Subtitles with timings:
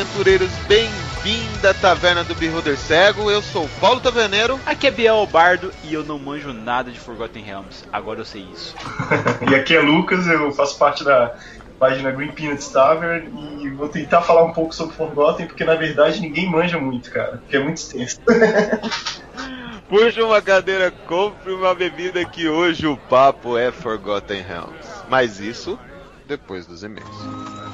[0.00, 3.30] Aventureiros, bem-vindo à Taverna do Beholder Cego.
[3.30, 4.58] Eu sou o Paulo Taverneiro.
[4.64, 7.84] Aqui é Biel Bardo e eu não manjo nada de Forgotten Realms.
[7.92, 8.74] Agora eu sei isso.
[9.50, 11.34] e aqui é Lucas, eu faço parte da
[11.78, 16.18] página Green Peanuts Tavern e vou tentar falar um pouco sobre Forgotten, porque na verdade
[16.18, 18.20] ninguém manja muito, cara, porque é muito extenso.
[19.86, 24.88] Puxa uma cadeira, compre uma bebida que hoje o papo é Forgotten Realms.
[25.10, 25.78] Mas isso
[26.26, 27.69] depois dos e-mails.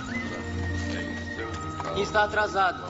[1.96, 2.84] Está atrasado.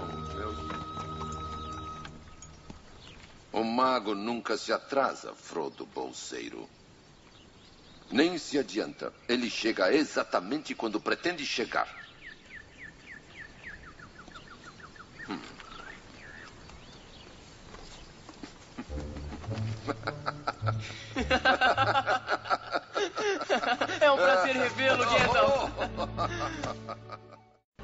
[3.52, 6.68] O mago nunca se atrasa, Frodo Bolseiro.
[8.10, 9.12] Nem se adianta.
[9.28, 11.86] Ele chega exatamente quando pretende chegar.
[15.28, 15.38] Hum.
[24.00, 25.70] é um prazer revê-lo, Gandalf.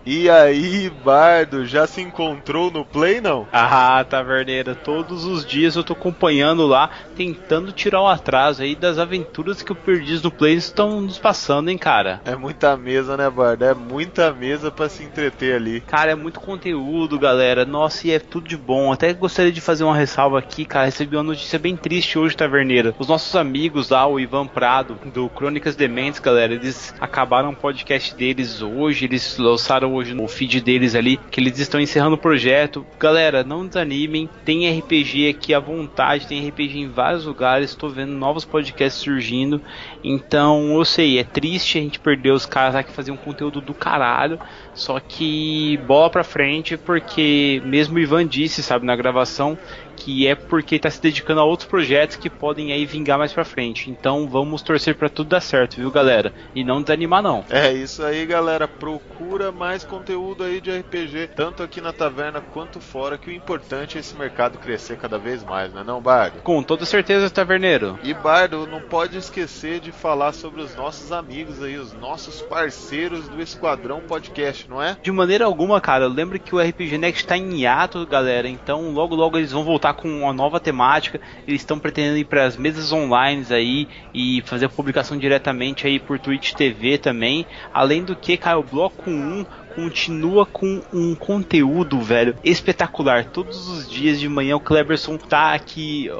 [0.05, 3.47] E aí, Bardo, já se encontrou no Play, não?
[3.53, 8.98] Ah, taverneira, todos os dias eu tô acompanhando lá, tentando tirar o atraso aí das
[8.98, 12.20] aventuras que o Perdiz no Play estão nos passando, hein, cara?
[12.25, 13.64] É muita mesa, né, Bardo?
[13.64, 15.80] É muita mesa para se entreter ali.
[15.83, 17.64] Cara, é muito conteúdo, galera.
[17.64, 18.92] Nossa, e é tudo de bom.
[18.92, 20.86] Até gostaria de fazer uma ressalva aqui, cara.
[20.86, 22.92] Recebi uma notícia bem triste hoje, taverneira.
[22.98, 28.17] Os nossos amigos lá, o Ivan Prado, do Crônicas Dementes, galera, eles acabaram o podcast
[28.17, 32.85] deles hoje, eles lançaram hoje no feed deles ali que eles estão encerrando o projeto.
[32.98, 34.29] Galera, não desanimem.
[34.45, 37.71] Tem RPG aqui à vontade, tem RPG em vários lugares.
[37.71, 39.61] Estou vendo novos podcasts surgindo.
[40.03, 43.75] Então, eu sei, é triste a gente perder os caras lá que faziam conteúdo do
[43.75, 44.39] caralho.
[44.75, 49.59] Só que bola pra frente, porque mesmo o Ivan disse, sabe, na gravação,
[50.02, 53.45] que é porque está se dedicando a outros projetos que podem aí vingar mais pra
[53.45, 53.89] frente.
[53.89, 56.33] Então vamos torcer para tudo dar certo, viu, galera?
[56.55, 57.45] E não desanimar não.
[57.48, 58.67] É isso aí, galera.
[58.67, 63.96] Procura mais conteúdo aí de RPG, tanto aqui na taverna quanto fora, que o importante
[63.96, 66.42] é esse mercado crescer cada vez mais, né, não, Bardo?
[66.42, 67.98] Com toda certeza, taverneiro.
[68.02, 73.29] E Bardo, não pode esquecer de falar sobre os nossos amigos aí, os nossos parceiros
[73.29, 74.96] do Esquadrão Podcast, não é?
[75.01, 76.08] De maneira alguma, cara.
[76.08, 78.48] Lembra que o RPG Next está em hiato, galera.
[78.48, 81.20] Então logo logo eles vão voltar com uma nova temática.
[81.47, 85.98] Eles estão pretendendo ir para as mesas online aí e fazer a publicação diretamente aí
[85.98, 87.47] por Twitch TV também.
[87.73, 89.45] Além do que, cara, o bloco 1
[89.75, 93.27] continua com um conteúdo, velho, espetacular.
[93.27, 96.11] Todos os dias de manhã o Cleberson tá aqui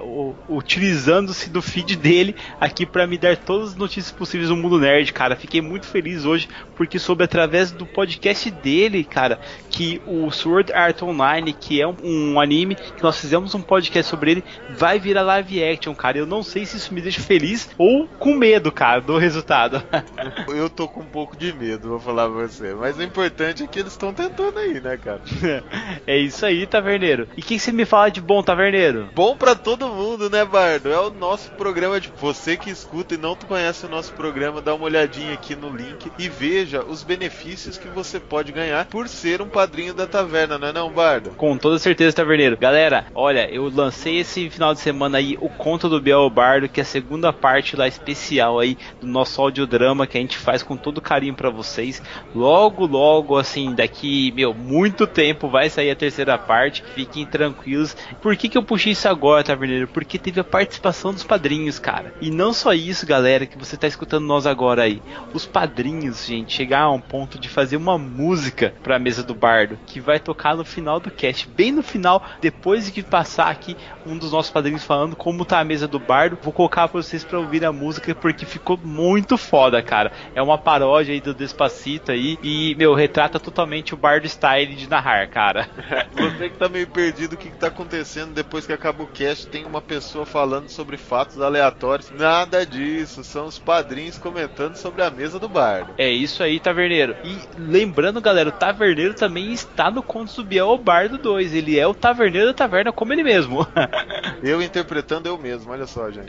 [0.49, 5.13] utilizando-se do feed dele aqui para me dar todas as notícias possíveis do mundo nerd,
[5.13, 5.37] cara.
[5.37, 9.39] Fiquei muito feliz hoje porque soube através do podcast dele, cara,
[9.71, 14.11] que o Sword Art Online, que é um, um anime que nós fizemos um podcast
[14.11, 16.19] sobre ele, vai virar live action, cara.
[16.19, 19.83] Eu não sei se isso me deixa feliz ou com medo, cara, do resultado.
[20.49, 23.65] Eu tô com um pouco de medo, vou falar pra você, mas o importante importante
[23.65, 25.21] é que eles estão tentando aí, né, cara?
[26.07, 27.29] é isso aí, Taverneiro.
[27.37, 29.09] E o que, que, você me fala de bom, Taverneiro?
[29.15, 30.91] Bom para todo mundo, né, Bardo?
[30.91, 32.13] É o nosso programa de.
[32.17, 36.13] Você que escuta e não conhece o nosso programa, dá uma olhadinha aqui no link
[36.19, 40.69] e veja os benefícios que você pode ganhar por ser um padrinho da taverna, não
[40.69, 41.31] é não, Bardo?
[41.31, 42.57] Com toda certeza, Taverneiro.
[42.57, 46.81] Galera, olha, eu lancei esse final de semana aí o Conto do Biel Bardo, que
[46.81, 50.77] é a segunda parte lá especial aí do nosso audiodrama que a gente faz com
[50.77, 52.03] todo carinho para vocês.
[52.35, 56.85] Logo, logo assim, daqui, meu, muito tempo vai sair a terceira parte.
[56.95, 57.97] Fiquem tranquilos.
[58.21, 59.89] Por que, que eu puxei isso agora, Taverneiro?
[59.89, 62.15] Porque teve a participação dos padrinhos, cara.
[62.21, 65.03] E não só isso, galera, que você tá escutando nós agora aí.
[65.33, 69.79] Os padrinhos, gente, chegar a um ponto de fazer uma música pra mesa do bardo,
[69.87, 71.49] que vai tocar no final do cast.
[71.49, 73.77] Bem no final, depois de que passar aqui
[74.07, 77.25] um dos nossos padrinhos falando como tá a mesa do bardo, vou colocar pra vocês
[77.25, 80.13] pra ouvir a música, porque ficou muito foda, cara.
[80.35, 82.39] É uma paródia aí do Despacito aí.
[82.43, 85.69] E, meu, retrato retrata totalmente o Bardo Style de narrar, cara.
[86.13, 89.47] Você que tá meio perdido o que, que tá acontecendo depois que acaba o cast,
[89.47, 92.11] tem uma pessoa falando sobre fatos aleatórios.
[92.11, 95.95] Nada disso, são os padrinhos comentando sobre a mesa do Bardo.
[95.99, 97.17] É isso aí, Taverneiro.
[97.25, 101.55] E lembrando, galera, o Taverneiro também está no Contos do Biel Bardo 2.
[101.55, 103.67] Ele é o Taverneiro da Taverna como ele mesmo.
[104.43, 106.27] eu interpretando eu mesmo, olha só, gente.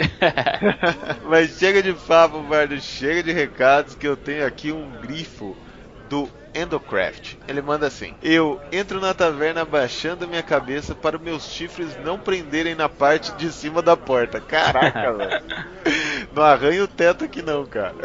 [1.28, 5.56] Mas chega de papo, Bardo, chega de recados que eu tenho aqui um grifo
[6.10, 7.36] do Endocraft.
[7.48, 12.76] Ele manda assim: Eu entro na taverna abaixando minha cabeça para meus chifres não prenderem
[12.76, 14.40] na parte de cima da porta.
[14.40, 15.44] Caraca, velho.
[16.34, 17.96] Não arranha o teto aqui não, cara.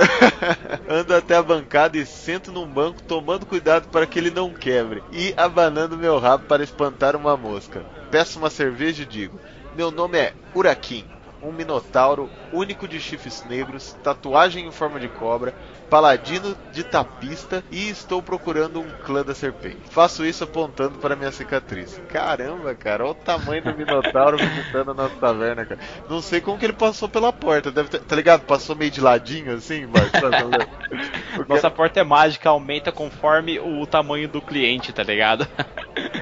[0.89, 5.03] Ando até a bancada e sento num banco tomando cuidado para que ele não quebre
[5.13, 7.83] e abanando meu rabo para espantar uma mosca.
[8.11, 9.41] Peço uma cerveja e digo:
[9.75, 11.18] Meu nome é Urakin.
[11.43, 15.55] Um minotauro único de chifres negros, tatuagem em forma de cobra,
[15.89, 19.79] paladino de tapista e estou procurando um clã da serpente.
[19.91, 22.01] Faço isso apontando para minha cicatriz.
[22.09, 25.81] Caramba, cara, olha o tamanho do minotauro visitando a nossa taverna, cara.
[26.09, 28.43] Não sei como que ele passou pela porta, deve ter, tá ligado?
[28.43, 30.11] Passou meio de ladinho assim, Bart,
[31.35, 31.53] Porque...
[31.53, 35.47] Nossa porta é mágica, aumenta conforme o tamanho do cliente, tá ligado?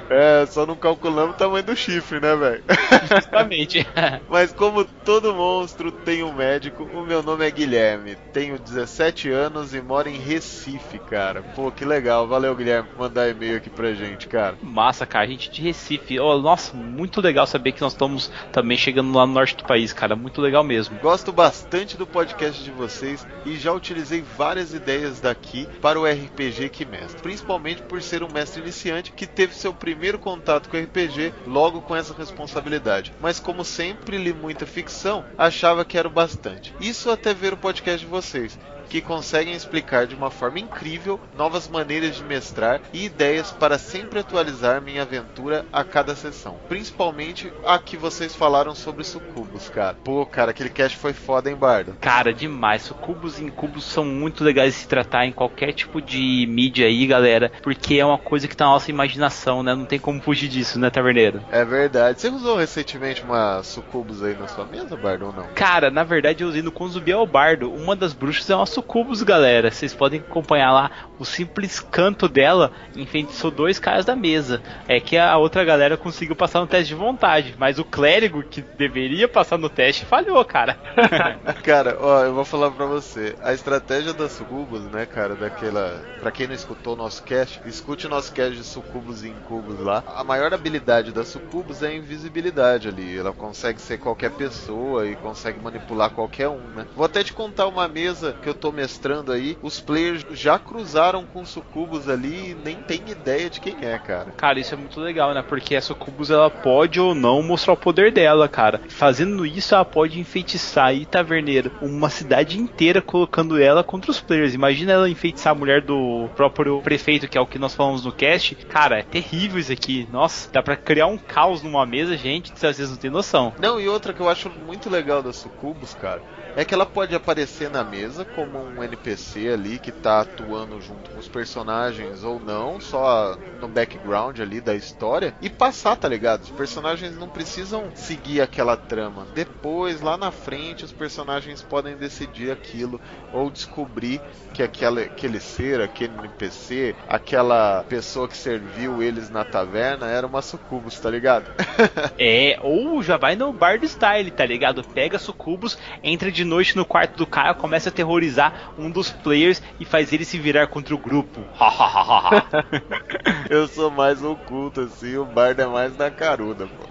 [0.08, 2.64] É, só não calculamos o tamanho do chifre, né, velho?
[3.10, 3.86] Justamente.
[4.28, 8.16] Mas como todo monstro tem um médico, o meu nome é Guilherme.
[8.32, 11.44] Tenho 17 anos e moro em Recife, cara.
[11.54, 12.26] Pô, que legal.
[12.26, 14.58] Valeu, Guilherme, por mandar e-mail aqui pra gente, cara.
[14.60, 15.24] Massa, cara.
[15.24, 16.18] A gente de Recife.
[16.18, 19.92] Oh, nossa, muito legal saber que nós estamos também chegando lá no norte do país,
[19.92, 20.16] cara.
[20.16, 20.98] Muito legal mesmo.
[20.98, 26.68] Gosto bastante do podcast de vocês e já utilizei várias ideias daqui para o RPG
[26.70, 27.22] que mestre.
[27.22, 31.94] Principalmente por ser um mestre iniciante que teve seu primeiro contato com RPG logo com
[31.94, 33.12] essa responsabilidade.
[33.20, 34.95] Mas como sempre li muita ficção,
[35.36, 36.74] achava que era o bastante.
[36.80, 41.68] Isso até ver o podcast de vocês que conseguem explicar de uma forma incrível novas
[41.68, 46.56] maneiras de mestrar e ideias para sempre atualizar minha aventura a cada sessão.
[46.68, 49.96] Principalmente a que vocês falaram sobre sucubos, cara.
[50.04, 51.96] Pô, cara, aquele cast foi foda, hein, Bardo?
[52.00, 52.82] Cara, demais.
[52.82, 57.06] Sucubos e incubos são muito legais de se tratar em qualquer tipo de mídia aí,
[57.06, 59.74] galera, porque é uma coisa que tá na nossa imaginação, né?
[59.74, 61.42] Não tem como fugir disso, né, Taverneiro?
[61.50, 62.20] É verdade.
[62.20, 65.46] Você usou recentemente uma sucubus aí na sua mesa, Bardo, ou não?
[65.54, 67.72] Cara, na verdade eu usei no Conzubiel Bardo.
[67.72, 69.70] Uma das bruxas é uma sucubus, galera.
[69.70, 74.62] Vocês podem acompanhar lá o simples canto dela enfeitiçou dois caras da mesa.
[74.88, 78.60] É que a outra galera conseguiu passar no teste de vontade, mas o clérigo que
[78.60, 80.78] deveria passar no teste falhou, cara.
[81.62, 83.36] cara, ó, eu vou falar pra você.
[83.42, 86.02] A estratégia da sucubus, né, cara, daquela.
[86.20, 89.78] Pra quem não escutou o nosso cast, escute o nosso cast de sucubus e incubus
[89.80, 90.02] lá.
[90.06, 93.16] A maior habilidade da sucubus é a invisibilidade ali.
[93.16, 96.86] Ela consegue ser qualquer pessoa e consegue manipular qualquer um, né?
[96.94, 101.05] Vou até te contar uma mesa que eu tô mestrando aí, os players já cruzaram
[101.32, 104.32] com sucubus ali e nem tem ideia de quem é, cara.
[104.36, 105.42] Cara, isso é muito legal, né?
[105.42, 108.80] Porque a sucubus ela pode ou não mostrar o poder dela, cara.
[108.88, 114.54] Fazendo isso, ela pode enfeitiçar aí, taverneiro, uma cidade inteira colocando ela contra os players.
[114.54, 118.12] Imagina ela enfeitiçar a mulher do próprio prefeito, que é o que nós falamos no
[118.12, 118.54] cast.
[118.66, 120.08] Cara, é terrível isso aqui.
[120.12, 123.54] Nossa, dá pra criar um caos numa mesa, gente, vocês não têm noção.
[123.58, 126.22] Não, e outra que eu acho muito legal da sucubus, cara,
[126.56, 130.95] é que ela pode aparecer na mesa como um NPC ali que tá atuando junto
[131.18, 136.42] os personagens ou não, só no background ali da história e passar, tá ligado?
[136.42, 139.26] Os personagens não precisam seguir aquela trama.
[139.34, 143.00] Depois, lá na frente, os personagens podem decidir aquilo
[143.32, 144.20] ou descobrir
[144.52, 150.42] que aquela, aquele ser, aquele NPC, aquela pessoa que serviu eles na taverna era uma
[150.42, 151.50] sucubus, tá ligado?
[152.18, 154.82] é, ou já vai no bar do style, tá ligado?
[154.82, 159.62] Pega sucubus, entra de noite no quarto do cara, começa a terrorizar um dos players
[159.78, 161.40] e faz ele se virar contra o grupo.
[163.50, 166.84] Eu sou mais oculto, assim, o bardo é mais da caruda, pô.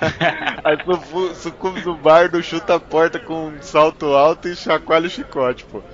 [0.64, 0.78] Aí
[1.34, 5.82] sucubus do bardo chuta a porta com um salto alto e chacoalha o chicote, pô.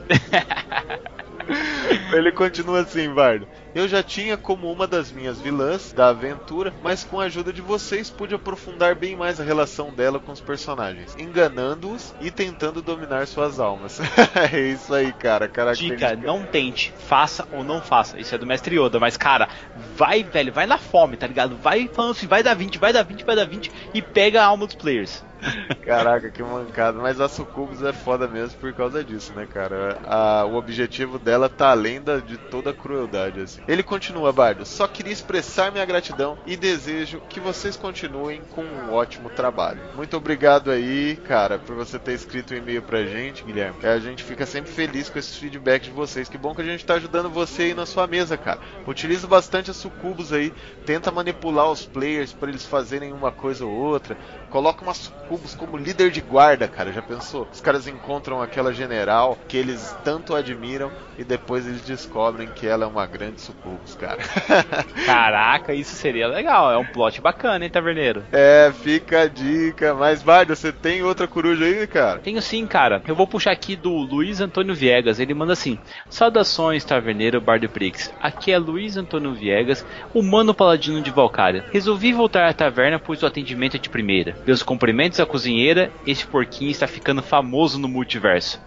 [2.13, 3.49] Ele continua assim, Bardo.
[3.75, 7.61] Eu já tinha como uma das minhas vilãs da aventura, mas com a ajuda de
[7.61, 13.27] vocês pude aprofundar bem mais a relação dela com os personagens, enganando-os e tentando dominar
[13.27, 14.01] suas almas.
[14.53, 15.49] é isso aí, cara.
[15.75, 18.19] Dica, não tente, faça ou não faça.
[18.19, 19.49] Isso é do mestre Yoda, mas cara,
[19.97, 21.57] vai, velho, vai na fome, tá ligado?
[21.57, 24.47] Vai falando assim, vai dar 20, vai dar 20, vai dar 20 e pega a
[24.47, 25.28] alma dos players.
[25.85, 26.99] Caraca, que mancada.
[26.99, 29.99] Mas a Sucubus é foda mesmo por causa disso, né, cara?
[30.07, 33.61] A, o objetivo dela tá além da, de toda a crueldade, assim.
[33.67, 34.65] Ele continua, Bardo.
[34.67, 39.81] Só queria expressar minha gratidão e desejo que vocês continuem com um ótimo trabalho.
[39.95, 43.79] Muito obrigado aí, cara, por você ter escrito um e-mail pra gente, Guilherme.
[43.85, 46.29] A gente fica sempre feliz com esses feedbacks de vocês.
[46.29, 48.61] Que bom que a gente tá ajudando você aí na sua mesa, cara.
[48.87, 50.53] Utiliza bastante a Sucubus aí.
[50.85, 54.17] Tenta manipular os players para eles fazerem uma coisa ou outra.
[54.51, 56.93] Coloca uma Sucubus como líder de guarda, cara.
[56.93, 57.47] Já pensou?
[57.53, 62.85] Os caras encontram aquela general que eles tanto admiram e depois eles descobrem que ela
[62.85, 64.19] é uma grande Sucubus, cara.
[65.05, 66.73] Caraca, isso seria legal.
[66.73, 68.25] É um plot bacana, hein, Taverneiro?
[68.33, 69.95] É, fica a dica.
[69.95, 72.21] Mas, Bardo, você tem outra coruja aí, cara?
[72.21, 73.03] Tenho sim, cara.
[73.07, 75.21] Eu vou puxar aqui do Luiz Antônio Viegas.
[75.21, 75.79] Ele manda assim:
[76.09, 78.13] Saudações, Taverneiro Bardo Prix.
[78.21, 81.65] Aqui é Luiz Antônio Viegas, humano paladino de Valcária.
[81.73, 84.37] Resolvi voltar à taverna pois o atendimento é de primeira.
[84.47, 88.61] Meus cumprimentos à cozinheira, este porquinho está ficando famoso no multiverso.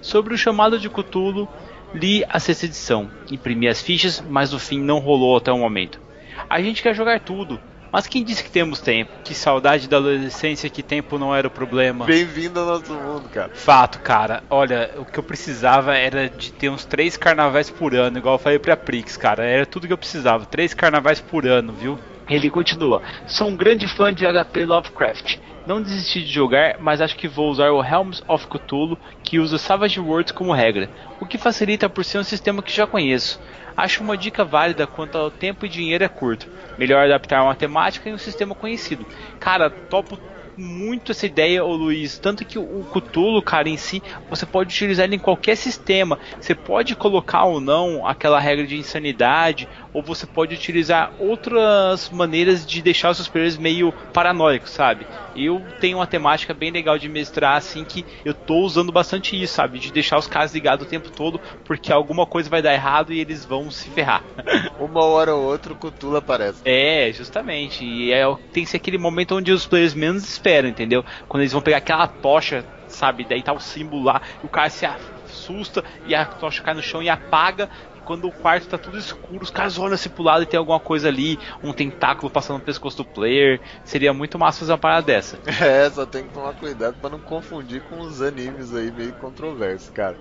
[0.00, 1.48] Sobre o chamado de Cthulhu,
[1.94, 6.00] li a sexta edição, imprimi as fichas, mas o fim não rolou até o momento.
[6.48, 9.10] A gente quer jogar tudo, Mas quem disse que temos tempo?
[9.24, 12.04] Que saudade da adolescência, que tempo não era o problema.
[12.04, 13.50] Bem-vindo ao nosso mundo, cara.
[13.54, 14.42] Fato, cara.
[14.50, 18.38] Olha, o que eu precisava era de ter uns três carnavais por ano, igual eu
[18.38, 19.44] falei pra Prix, cara.
[19.44, 20.44] Era tudo que eu precisava.
[20.44, 21.98] Três carnavais por ano, viu?
[22.28, 23.02] Ele continua.
[23.26, 25.38] Sou um grande fã de HP Lovecraft.
[25.66, 29.58] Não desisti de jogar, mas acho que vou usar o Helms of Cthulhu, que usa
[29.58, 30.88] Savage Worlds como regra,
[31.20, 33.40] o que facilita por ser um sistema que já conheço.
[33.76, 36.48] Acho uma dica válida quanto ao tempo e dinheiro é curto.
[36.78, 39.06] Melhor adaptar uma temática em um sistema conhecido.
[39.38, 40.18] Cara, topo
[40.58, 42.18] muito essa ideia, ô Luiz.
[42.18, 46.18] Tanto que o Cthulhu, cara, em si, você pode utilizar ele em qualquer sistema.
[46.40, 52.66] Você pode colocar ou não aquela regra de insanidade, ou você pode utilizar outras maneiras
[52.66, 55.06] de deixar os seus players meio paranoicos, sabe?
[55.36, 59.54] Eu tenho uma temática bem legal de mestrar, assim, que eu tô usando bastante isso,
[59.54, 59.78] sabe?
[59.78, 63.20] De deixar os caras ligados o tempo todo, porque alguma coisa vai dar errado e
[63.20, 64.24] eles vão se ferrar.
[64.80, 66.60] Uma hora ou outra o Cthulhu aparece.
[66.64, 67.84] É, justamente.
[67.84, 71.04] E é, tem que ser aquele momento onde os players menos esperam, entendeu?
[71.28, 73.24] Quando eles vão pegar aquela tocha, sabe?
[73.24, 77.02] Daí tá o símbolo lá, o cara se assusta e a tocha cai no chão
[77.02, 77.68] e apaga
[78.08, 80.80] quando o quarto tá tudo escuro, os caras olham assim pro lado e tem alguma
[80.80, 83.60] coisa ali, um tentáculo passando no pescoço do player.
[83.84, 85.38] Seria muito massa fazer uma parada dessa.
[85.68, 89.90] É, só tem que tomar cuidado para não confundir com os animes aí meio controversos,
[89.90, 90.16] cara.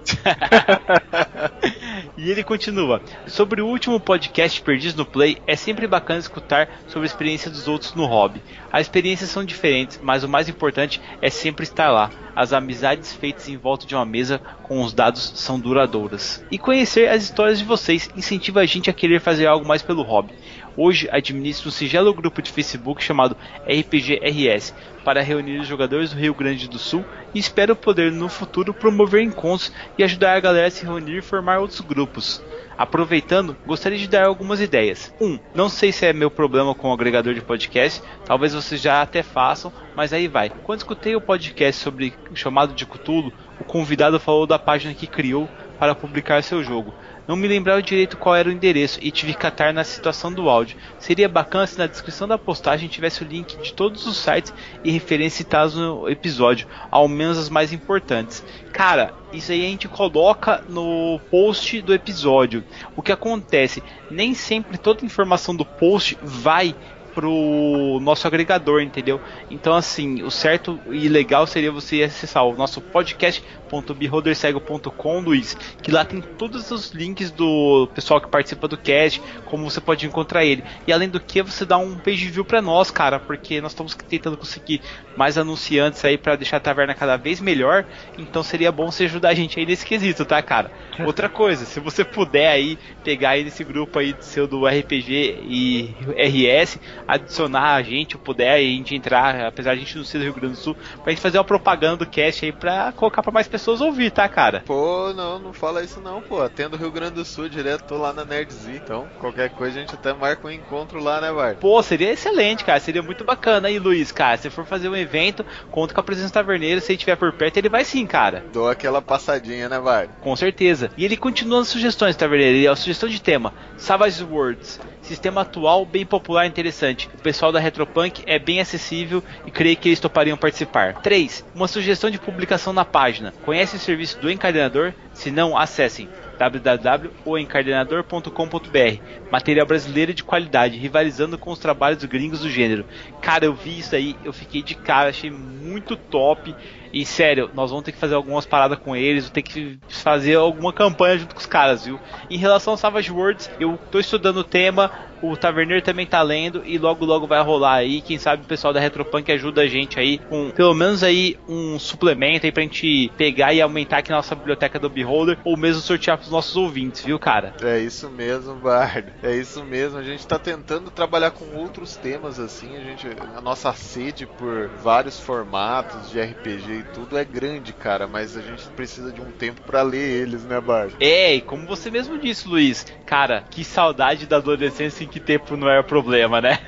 [2.18, 7.04] e ele continua: Sobre o último podcast Perdidos no Play, é sempre bacana escutar sobre
[7.04, 8.42] a experiência dos outros no hobby.
[8.72, 12.10] As experiências são diferentes, mas o mais importante é sempre estar lá.
[12.38, 16.46] As amizades feitas em volta de uma mesa com os dados são duradouras.
[16.52, 20.04] E conhecer as histórias de vocês incentiva a gente a querer fazer algo mais pelo
[20.04, 20.36] hobby.
[20.78, 23.36] Hoje administro um singelo grupo de Facebook chamado
[23.68, 24.72] RPGRS
[25.04, 27.04] para reunir os jogadores do Rio Grande do Sul
[27.34, 31.22] e espero poder no futuro promover encontros e ajudar a galera a se reunir e
[31.24, 32.40] formar outros grupos.
[32.78, 35.12] Aproveitando, gostaria de dar algumas ideias.
[35.20, 35.26] 1.
[35.26, 39.02] Um, não sei se é meu problema com o agregador de podcast, talvez vocês já
[39.02, 40.50] até façam, mas aí vai.
[40.50, 45.08] Quando escutei o podcast sobre o chamado de Cthulhu, o convidado falou da página que
[45.08, 46.94] criou para publicar seu jogo.
[47.28, 50.50] Não me lembrava direito qual era o endereço e tive que catar na situação do
[50.50, 50.78] áudio.
[50.98, 54.54] Seria bacana se na descrição da postagem tivesse o link de todos os sites
[54.84, 58.44] e referências citados no episódio, ao menos as mais importantes.
[58.72, 62.64] Cara, isso aí a gente coloca no post do episódio.
[62.96, 63.84] O que acontece?
[64.10, 66.74] Nem sempre toda informação do post vai
[67.18, 69.20] pro nosso agregador, entendeu?
[69.50, 76.06] Então, assim, o certo e legal seria você acessar o nosso podcast.beholdercego.com, Luiz, que lá
[76.06, 80.64] tem todos os links do pessoal que participa do cast, como você pode encontrar ele.
[80.86, 83.96] E além do que, você dá um page view pra nós, cara, porque nós estamos
[83.96, 84.80] tentando conseguir
[85.16, 87.84] mais anunciantes aí para deixar a taverna cada vez melhor.
[88.16, 90.70] Então seria bom você ajudar a gente aí nesse quesito, tá, cara?
[91.04, 95.96] Outra coisa, se você puder aí pegar aí nesse grupo aí seu do RPG e
[96.16, 100.24] RS, adicionar a gente, puder a gente entrar, apesar de a gente não ser do
[100.26, 103.32] Rio Grande do Sul, pra gente fazer uma propaganda do cast aí pra colocar pra
[103.32, 104.64] mais pessoas ouvir, tá, cara?
[104.66, 106.42] Pô, não, não fala isso não, pô.
[106.42, 109.82] Atendo o Rio Grande do Sul direto, tô lá na Nerdz, então qualquer coisa a
[109.82, 111.58] gente até marca um encontro lá, né, Bart?
[111.58, 114.38] Pô, seria excelente, cara, seria muito bacana aí, Luiz, cara.
[114.38, 117.32] Se for fazer um evento, conta com a presença do taverneiro, se ele estiver por
[117.34, 118.44] perto, ele vai sim, cara.
[118.52, 120.10] Dou aquela passadinha, né, Bart?
[120.22, 120.92] Com certeza.
[120.98, 124.80] E ele continua as sugestões, taverneiro, ele é a sugestão de tema: Savage Worlds.
[125.08, 127.10] Sistema atual bem popular e interessante.
[127.18, 131.02] O pessoal da Retropunk é bem acessível e creio que eles topariam participar.
[131.02, 131.46] 3.
[131.56, 133.34] Uma sugestão de publicação na página.
[133.46, 134.94] Conhece o serviço do encadenador?
[135.14, 142.86] Se não, acessem www.oencadenador.com.br Material brasileiro de qualidade, rivalizando com os trabalhos gringos do gênero.
[143.22, 146.54] Cara, eu vi isso aí, eu fiquei de cara, achei muito top.
[146.94, 150.36] E sério, nós vamos ter que fazer algumas paradas com eles, vou ter que fazer
[150.36, 152.00] alguma campanha junto com os caras, viu?
[152.30, 154.92] Em relação ao Savage Worlds, eu tô estudando o tema,
[155.22, 158.02] o Taverneiro também tá lendo e logo logo vai rolar aí.
[158.02, 161.80] Quem sabe o pessoal da Retropunk ajuda a gente aí com pelo menos aí um
[161.80, 166.18] suplemento aí pra gente pegar e aumentar aqui nossa biblioteca do Beholder ou mesmo sortear
[166.18, 167.54] pros nossos ouvintes, viu, cara?
[167.62, 169.12] É isso mesmo, Bardo.
[169.24, 169.98] É isso mesmo.
[169.98, 172.76] A gente tá tentando trabalhar com outros temas assim.
[172.76, 178.08] A gente, a nossa sede por vários formatos de RPG e tudo é grande, cara,
[178.08, 180.96] mas a gente precisa de um tempo para ler eles, né, Bardo?
[181.00, 185.58] É, e como você mesmo disse, Luiz, cara, que saudade da adolescência em que tempo
[185.58, 186.60] não era problema, né?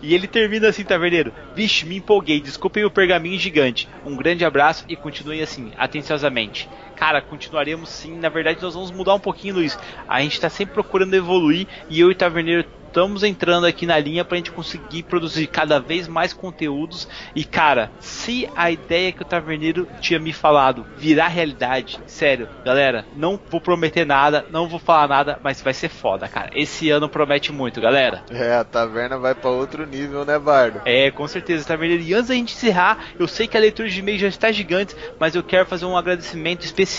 [0.00, 1.32] E ele termina assim, taverneiro.
[1.54, 3.88] Vixe, me empolguei, desculpem o pergaminho gigante.
[4.04, 6.68] Um grande abraço e continuem assim, atenciosamente.
[7.02, 8.16] Cara, continuaremos sim.
[8.16, 9.76] Na verdade, nós vamos mudar um pouquinho, Luiz.
[10.06, 13.98] A gente tá sempre procurando evoluir e eu e o Taverneiro estamos entrando aqui na
[13.98, 17.08] linha pra gente conseguir produzir cada vez mais conteúdos.
[17.34, 23.06] E cara, se a ideia que o Taverneiro tinha me falado virar realidade, sério, galera,
[23.16, 26.50] não vou prometer nada, não vou falar nada, mas vai ser foda, cara.
[26.54, 28.22] Esse ano promete muito, galera.
[28.30, 30.82] É, a taverna vai para outro nível, né, Bardo?
[30.84, 32.02] É, com certeza, Taverneiro.
[32.02, 34.94] E antes da gente encerrar, eu sei que a leitura de e-mail já está gigante,
[35.18, 36.91] mas eu quero fazer um agradecimento especial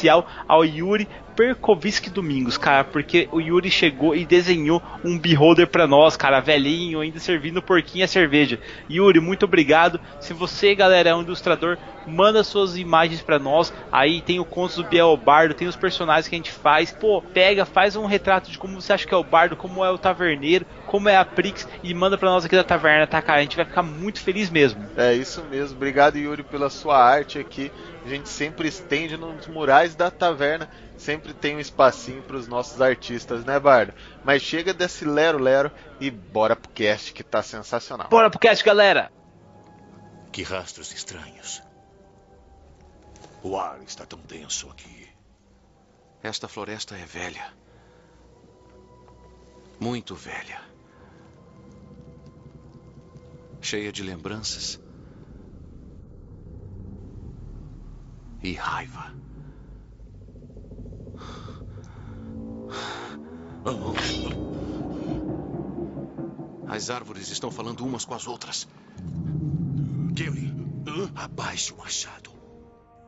[0.47, 6.15] ao Yuri Perkoviski Domingos, cara, porque o Yuri chegou e desenhou um beholder para nós,
[6.15, 8.59] cara, velhinho, ainda servindo porquinha cerveja.
[8.89, 9.99] Yuri, muito obrigado.
[10.19, 13.73] Se você, galera, é um ilustrador, manda suas imagens para nós.
[13.91, 16.91] Aí tem o conto do Biel Bardo, tem os personagens que a gente faz.
[16.91, 19.89] Pô, pega, faz um retrato de como você acha que é o Bardo, como é
[19.89, 23.39] o Taverneiro, como é a Prix e manda para nós aqui da taverna, tá, cara?
[23.39, 24.87] A gente vai ficar muito feliz mesmo.
[24.95, 25.75] É isso mesmo.
[25.75, 27.71] Obrigado, Yuri, pela sua arte aqui.
[28.05, 32.79] A gente sempre estende nos murais da taverna sempre tem um espacinho para os nossos
[32.79, 33.91] artistas, né, Bardo?
[34.23, 38.07] Mas chega desse lero-lero e bora pro cast que tá sensacional.
[38.09, 39.11] Bora pro cast, galera!
[40.31, 41.63] Que rastros estranhos.
[43.41, 45.09] O ar está tão denso aqui.
[46.21, 47.51] Esta floresta é velha.
[49.79, 50.72] Muito velha.
[53.63, 54.77] Cheia de lembranças.
[58.43, 59.15] E raiva.
[66.67, 68.67] As árvores estão falando umas com as outras.
[70.13, 70.53] Gimli,
[71.15, 72.31] abaixe o machado.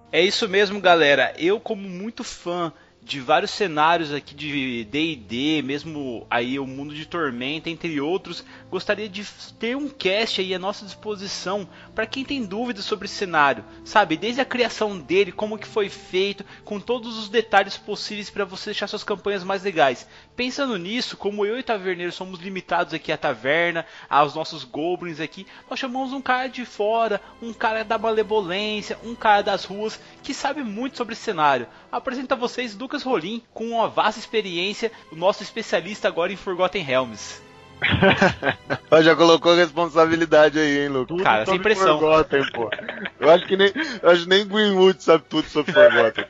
[0.09, 1.33] É isso mesmo, galera.
[1.38, 2.71] Eu, como muito fã
[3.05, 9.07] de vários cenários aqui de D&D, mesmo aí o mundo de Tormenta, entre outros, gostaria
[9.07, 9.24] de
[9.59, 14.17] ter um cast aí à nossa disposição para quem tem dúvidas sobre esse cenário, sabe,
[14.17, 18.71] desde a criação dele, como que foi feito, com todos os detalhes possíveis para você
[18.71, 20.07] deixar suas campanhas mais legais.
[20.36, 25.48] Pensando nisso, como eu e Taverneiro somos limitados aqui à taverna, aos nossos goblins aqui,
[25.70, 30.34] nós chamamos um cara de fora, um cara da malevolência, um cara das ruas que
[30.34, 31.68] sabe muito sobre esse cenário.
[31.89, 36.83] Apresento a vocês Lucas Rolim, com uma vasta experiência, o nosso especialista agora em Forgotten
[36.83, 37.42] Realms.
[39.03, 41.22] Já colocou responsabilidade aí, hein, Lucas?
[41.22, 42.00] Cara, sem pressão.
[42.00, 42.70] Forgotten, pô.
[43.20, 46.25] Eu acho que nem, eu acho que nem Greenwood sabe tudo sobre Forgotten.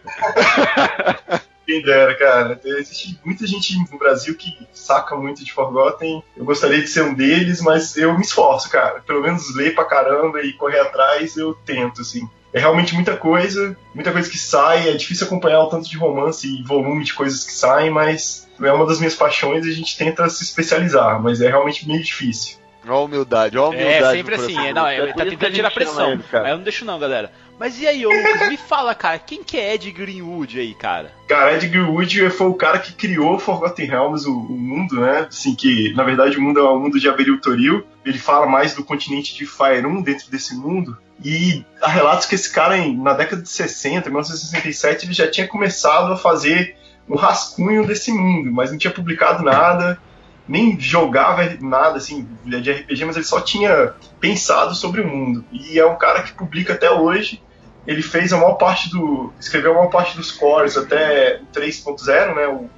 [1.65, 2.59] Quem dera, cara.
[2.63, 6.23] Existe muita gente no Brasil que saca muito de Forgotten.
[6.37, 9.01] Eu gostaria de ser um deles, mas eu me esforço, cara.
[9.01, 13.75] Pelo menos ler pra caramba e correr atrás, eu tento, assim é realmente muita coisa,
[13.93, 17.43] muita coisa que sai, é difícil acompanhar o tanto de romance e volume de coisas
[17.43, 21.41] que saem, mas é uma das minhas paixões e a gente tenta se especializar, mas
[21.41, 22.57] é realmente meio difícil.
[22.87, 24.03] Olha a humildade, olha a humildade.
[24.03, 26.13] É, sempre assim, é, não, é, tá tentando tirar pressão.
[26.13, 27.31] Ele, aí eu não deixo não, galera.
[27.59, 31.13] Mas e aí, ô Lucas, me fala, cara, quem que é Ed Greenwood aí, cara?
[31.27, 35.27] Cara, Ed Greenwood foi o cara que criou Forgotten Realms, o, o mundo, né?
[35.29, 37.85] Assim, que na verdade o mundo é um mundo de Averil Toril.
[38.05, 40.97] Ele fala mais do continente de Faerun dentro desse mundo.
[41.23, 46.11] E há relatos que esse cara, na década de 60, 1967, ele já tinha começado
[46.11, 46.75] a fazer
[47.07, 49.97] o rascunho desse mundo, mas não tinha publicado nada,
[50.47, 55.43] nem jogava nada assim de RPG, mas ele só tinha pensado sobre o mundo.
[55.51, 57.41] E é um cara que publica até hoje.
[57.87, 59.33] Ele fez a maior parte do.
[59.39, 62.47] escreveu a maior parte dos cores até 3.0, né?
[62.47, 62.69] O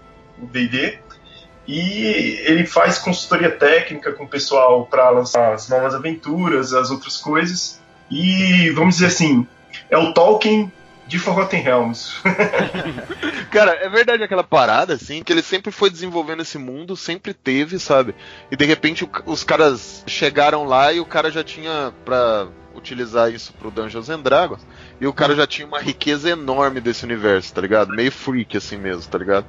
[0.45, 0.99] D&D.
[1.67, 7.17] E ele faz consultoria técnica com o pessoal para lançar as novas aventuras, as outras
[7.17, 7.81] coisas.
[8.09, 9.45] E vamos dizer assim,
[9.89, 10.71] é o Tolkien
[11.07, 12.21] de Forgotten Realms.
[13.49, 17.79] Cara, é verdade aquela parada, assim, que ele sempre foi desenvolvendo esse mundo, sempre teve,
[17.79, 18.13] sabe?
[18.51, 23.53] E de repente os caras chegaram lá e o cara já tinha pra utilizar isso
[23.53, 24.65] pro Dungeons and Dragons,
[24.99, 27.89] e o cara já tinha uma riqueza enorme desse universo, tá ligado?
[27.89, 29.45] Meio freak assim mesmo, tá ligado?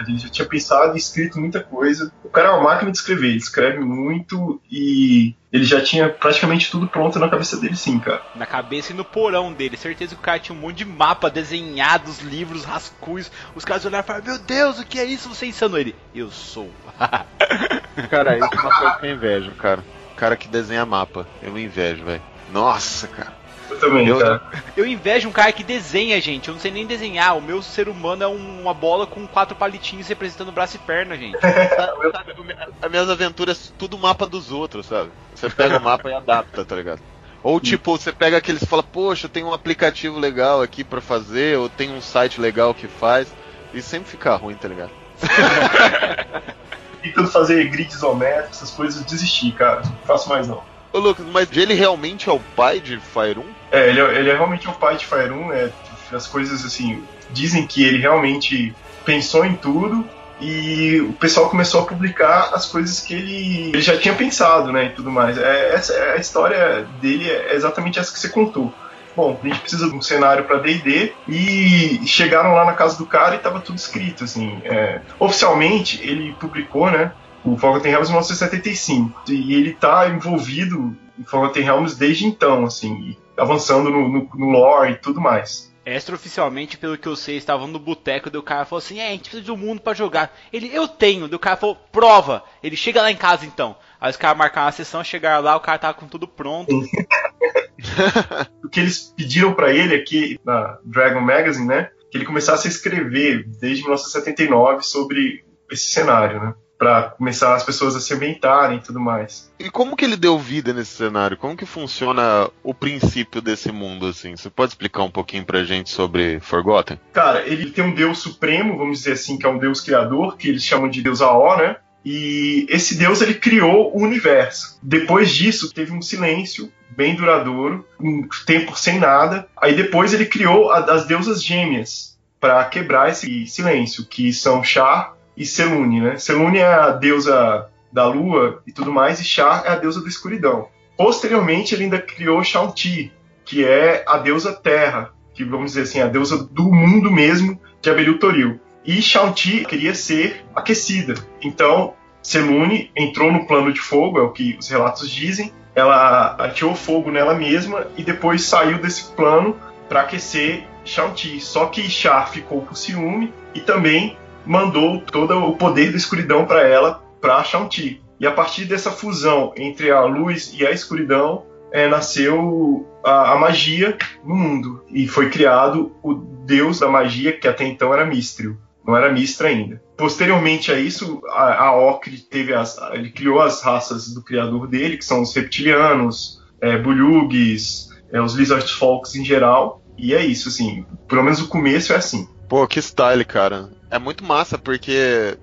[0.00, 2.12] A gente já tinha pensado e escrito muita coisa.
[2.24, 6.70] O cara é uma máquina de escrever, ele escreve muito e ele já tinha praticamente
[6.70, 8.22] tudo pronto na cabeça dele, sim, cara.
[8.34, 9.76] Na cabeça e no porão dele.
[9.76, 13.30] Certeza que o cara tinha um monte de mapa desenhados, livros, rascunhos.
[13.54, 15.28] Os caras olharam e falaram: Meu Deus, o que é isso?
[15.28, 15.94] Você insano ele.
[16.14, 16.70] Eu sou.
[18.08, 19.84] cara, isso é uma coisa que eu invejo, cara.
[20.12, 21.26] O cara que desenha mapa.
[21.42, 22.22] Eu invejo, velho.
[22.50, 23.41] Nossa, cara.
[23.72, 24.42] Eu também, eu, cara.
[24.76, 26.48] Eu invejo um cara que desenha, gente.
[26.48, 27.36] Eu não sei nem desenhar.
[27.36, 31.38] O meu ser humano é uma bola com quatro palitinhos representando braço e perna, gente.
[32.80, 35.10] As minhas aventuras, tudo mapa dos outros, sabe?
[35.34, 37.00] Você pega o mapa e adapta, tá ligado?
[37.42, 41.58] Ou tipo, você pega aqueles e fala, poxa, tem um aplicativo legal aqui para fazer,
[41.58, 43.34] ou tem um site legal que faz,
[43.74, 44.90] e sempre fica ruim, tá ligado?
[47.02, 49.80] Tentando fazer grid isométrico, essas coisas, desisti, cara.
[49.80, 50.62] Não faço mais não.
[50.92, 53.44] Ô Lucas, mas ele realmente é o pai de Fire 1?
[53.70, 55.72] É, ele, é, ele é realmente o pai de Fire 1, né?
[56.12, 58.74] As coisas assim, dizem que ele realmente
[59.04, 60.06] pensou em tudo
[60.40, 64.86] e o pessoal começou a publicar as coisas que ele, ele já tinha pensado, né,
[64.86, 65.38] e tudo mais.
[65.38, 68.74] É, essa a história dele é exatamente essa que você contou.
[69.14, 73.06] Bom, a gente precisa de um cenário para D&D e chegaram lá na casa do
[73.06, 74.60] cara e estava tudo escrito, assim.
[74.64, 77.12] É, oficialmente ele publicou, né,
[77.44, 83.16] o Forgotten Realms em 1975 e ele está envolvido em Forgotten Realms desde então, assim,
[83.36, 85.72] avançando no, no, no lore e tudo mais.
[85.84, 89.10] Extraoficialmente, pelo que eu sei, estavam no boteco e o cara falou assim: É, a
[89.10, 90.32] gente precisa de um mundo para jogar.
[90.52, 91.26] Ele, eu tenho.
[91.26, 92.44] o cara falou: Prova.
[92.62, 93.76] Ele chega lá em casa então.
[94.00, 96.72] Aí os caras marcaram a sessão, chegaram lá, o cara tava com tudo pronto.
[98.64, 101.90] o que eles pediram para ele aqui na Dragon Magazine, né?
[102.12, 106.54] Que ele começasse a escrever desde 1979 sobre esse cenário, né?
[106.82, 109.48] Para começar as pessoas a se ambientarem e tudo mais.
[109.56, 111.36] E como que ele deu vida nesse cenário?
[111.36, 114.34] Como que funciona o princípio desse mundo, assim?
[114.34, 116.98] Você pode explicar um pouquinho pra gente sobre Forgotten?
[117.12, 120.48] Cara, ele tem um deus supremo, vamos dizer assim, que é um deus criador, que
[120.48, 121.76] eles chamam de deus Aó, né?
[122.04, 124.76] E esse deus ele criou o universo.
[124.82, 129.46] Depois disso, teve um silêncio bem duradouro, um tempo sem nada.
[129.56, 135.44] Aí depois ele criou as deusas gêmeas para quebrar esse silêncio, que são Char e
[135.44, 136.18] Selune, né?
[136.18, 140.08] Selune é a deusa da lua e tudo mais, e Char é a deusa da
[140.08, 140.68] escuridão.
[140.96, 143.12] Posteriormente, ele ainda criou Shanti,
[143.44, 147.90] que é a deusa terra, que vamos dizer assim, a deusa do mundo mesmo de
[147.90, 148.60] Abelil Toril.
[148.84, 151.14] E Shanti queria ser aquecida.
[151.40, 155.52] Então, Selune entrou no plano de fogo, é o que os relatos dizem.
[155.74, 159.56] Ela atirou fogo nela mesma e depois saiu desse plano
[159.88, 161.40] para aquecer Shanti.
[161.40, 164.16] Só que Char ficou com ciúme e também
[164.46, 168.02] mandou todo o poder da escuridão para ela, para Shanti.
[168.18, 173.38] E a partir dessa fusão entre a luz e a escuridão, é, nasceu a, a,
[173.38, 174.84] magia no mundo.
[174.88, 178.58] E foi criado o deus da magia, que até então era Mistrio.
[178.86, 179.82] Não era Mistra ainda.
[179.96, 184.96] Posteriormente a isso, a, a Ocre teve as, ele criou as raças do criador dele,
[184.96, 189.82] que são os reptilianos, é, Bulugs, é, os Lizard Folks em geral.
[189.96, 190.84] E é isso, assim.
[191.06, 192.28] Pelo menos o começo é assim.
[192.52, 193.70] Pô, que style, cara.
[193.90, 195.38] É muito massa porque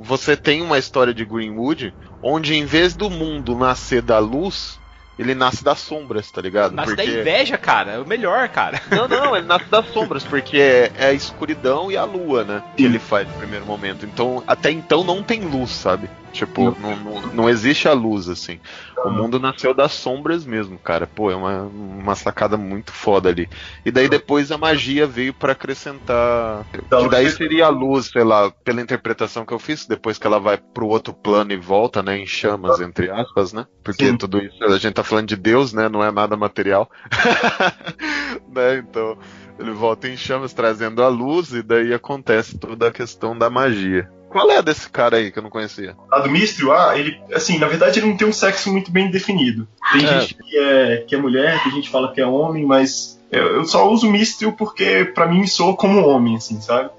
[0.00, 4.76] você tem uma história de Greenwood onde em vez do mundo nascer da luz,
[5.16, 6.74] ele nasce das sombras, tá ligado?
[6.74, 7.08] Nasce porque...
[7.08, 7.92] da inveja, cara.
[7.92, 8.82] É o melhor, cara.
[8.90, 12.64] Não, não, ele nasce das sombras, porque é, é a escuridão e a lua, né?
[12.76, 14.04] Que ele faz no primeiro momento.
[14.04, 16.10] Então, até então não tem luz, sabe?
[16.32, 18.60] Tipo, não, não, não existe a luz, assim.
[19.04, 21.06] O mundo nasceu das sombras mesmo, cara.
[21.06, 23.48] Pô, é uma, uma sacada muito foda ali.
[23.84, 26.64] E daí depois a magia veio para acrescentar.
[26.70, 30.38] Que daí seria a luz, sei lá, pela interpretação que eu fiz, depois que ela
[30.38, 33.66] vai pro outro plano e volta, né, em chamas, entre aspas, né?
[33.82, 34.16] Porque Sim.
[34.16, 35.88] tudo isso, a gente tá falando de Deus, né?
[35.88, 36.90] Não é nada material.
[38.54, 38.78] né?
[38.78, 39.18] Então,
[39.58, 44.10] ele volta em chamas trazendo a luz e daí acontece toda a questão da magia.
[44.30, 45.96] Qual é desse cara aí que eu não conhecia?
[46.10, 49.10] A do Mistrio, ah, ele, assim, na verdade ele não tem um sexo muito bem
[49.10, 49.66] definido.
[49.92, 50.20] Tem é.
[50.20, 53.56] gente que é, que é mulher, tem gente que fala que é homem, mas eu,
[53.56, 56.90] eu só uso Mistrio porque para mim soa como homem, assim, sabe?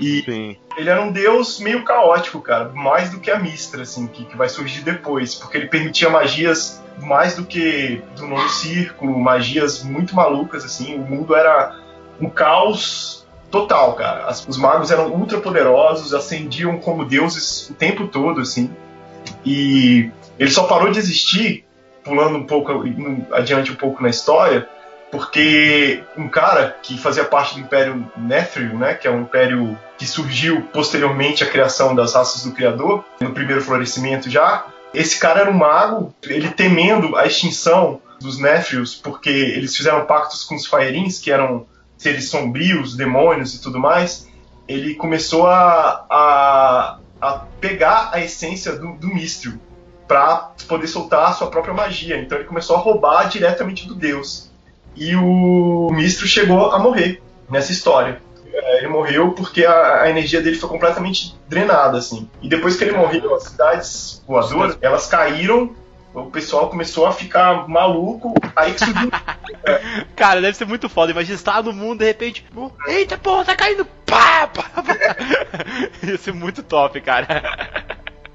[0.00, 0.56] E Sim.
[0.76, 4.36] ele era um deus meio caótico, cara, mais do que a Mistra, assim, que, que
[4.36, 10.14] vai surgir depois, porque ele permitia magias mais do que do nono círculo, magias muito
[10.14, 11.78] malucas, assim, o mundo era
[12.18, 13.21] um caos
[13.52, 14.24] total, cara.
[14.24, 18.74] As, os magos eram ultra poderosos, ascendiam como deuses o tempo todo, assim.
[19.44, 21.64] E ele só parou de existir,
[22.02, 22.82] pulando um pouco
[23.30, 24.68] adiante um pouco na história,
[25.12, 30.06] porque um cara que fazia parte do Império Nethril, né, que é um império que
[30.06, 35.50] surgiu posteriormente à criação das raças do Criador, no primeiro florescimento já, esse cara era
[35.50, 41.18] um mago, ele temendo a extinção dos Nethrils, porque eles fizeram pactos com os Faerins,
[41.18, 41.66] que eram
[42.02, 44.28] seres sombrios, demônios e tudo mais,
[44.66, 49.08] ele começou a, a, a pegar a essência do, do
[50.08, 52.20] para poder soltar a sua própria magia.
[52.20, 54.50] Então ele começou a roubar diretamente do deus.
[54.96, 58.20] E o Mistrio chegou a morrer nessa história.
[58.52, 62.28] É, ele morreu porque a, a, energia dele foi completamente drenada, assim.
[62.42, 65.74] E depois que ele morreu, as cidades voadoras, elas caíram
[66.14, 69.10] o pessoal começou a ficar maluco, aí que subiu.
[69.64, 70.04] é.
[70.14, 71.12] Cara, deve ser muito foda.
[71.12, 72.44] Imagina estar no mundo de repente.
[72.86, 73.84] Eita porra, tá caindo!
[74.06, 74.84] Pá, pá, pá.
[76.02, 77.42] Ia ser muito top, cara.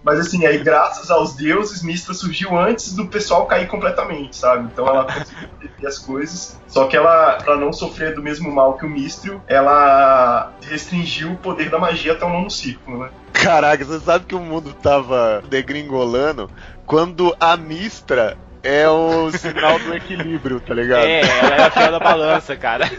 [0.04, 4.70] Mas assim, aí graças aos deuses, Mistra surgiu antes do pessoal cair completamente, sabe?
[4.72, 6.60] Então ela conseguiu as coisas.
[6.66, 11.38] Só que ela, pra não sofrer do mesmo mal que o Mistrio, ela restringiu o
[11.38, 13.10] poder da magia até o nono círculo, né?
[13.34, 16.50] Caraca, você sabe que o mundo tava degringolando
[16.88, 21.06] quando a Mistra é o sinal do equilíbrio, tá ligado?
[21.06, 22.89] É, ela é a fiel da balança, cara.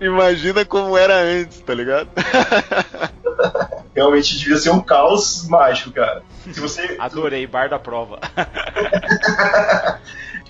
[0.00, 2.08] Imagina como era antes, tá ligado?
[3.94, 6.22] realmente devia ser um caos mágico, cara.
[6.52, 6.96] Se você.
[6.98, 8.20] Adorei, bar da prova.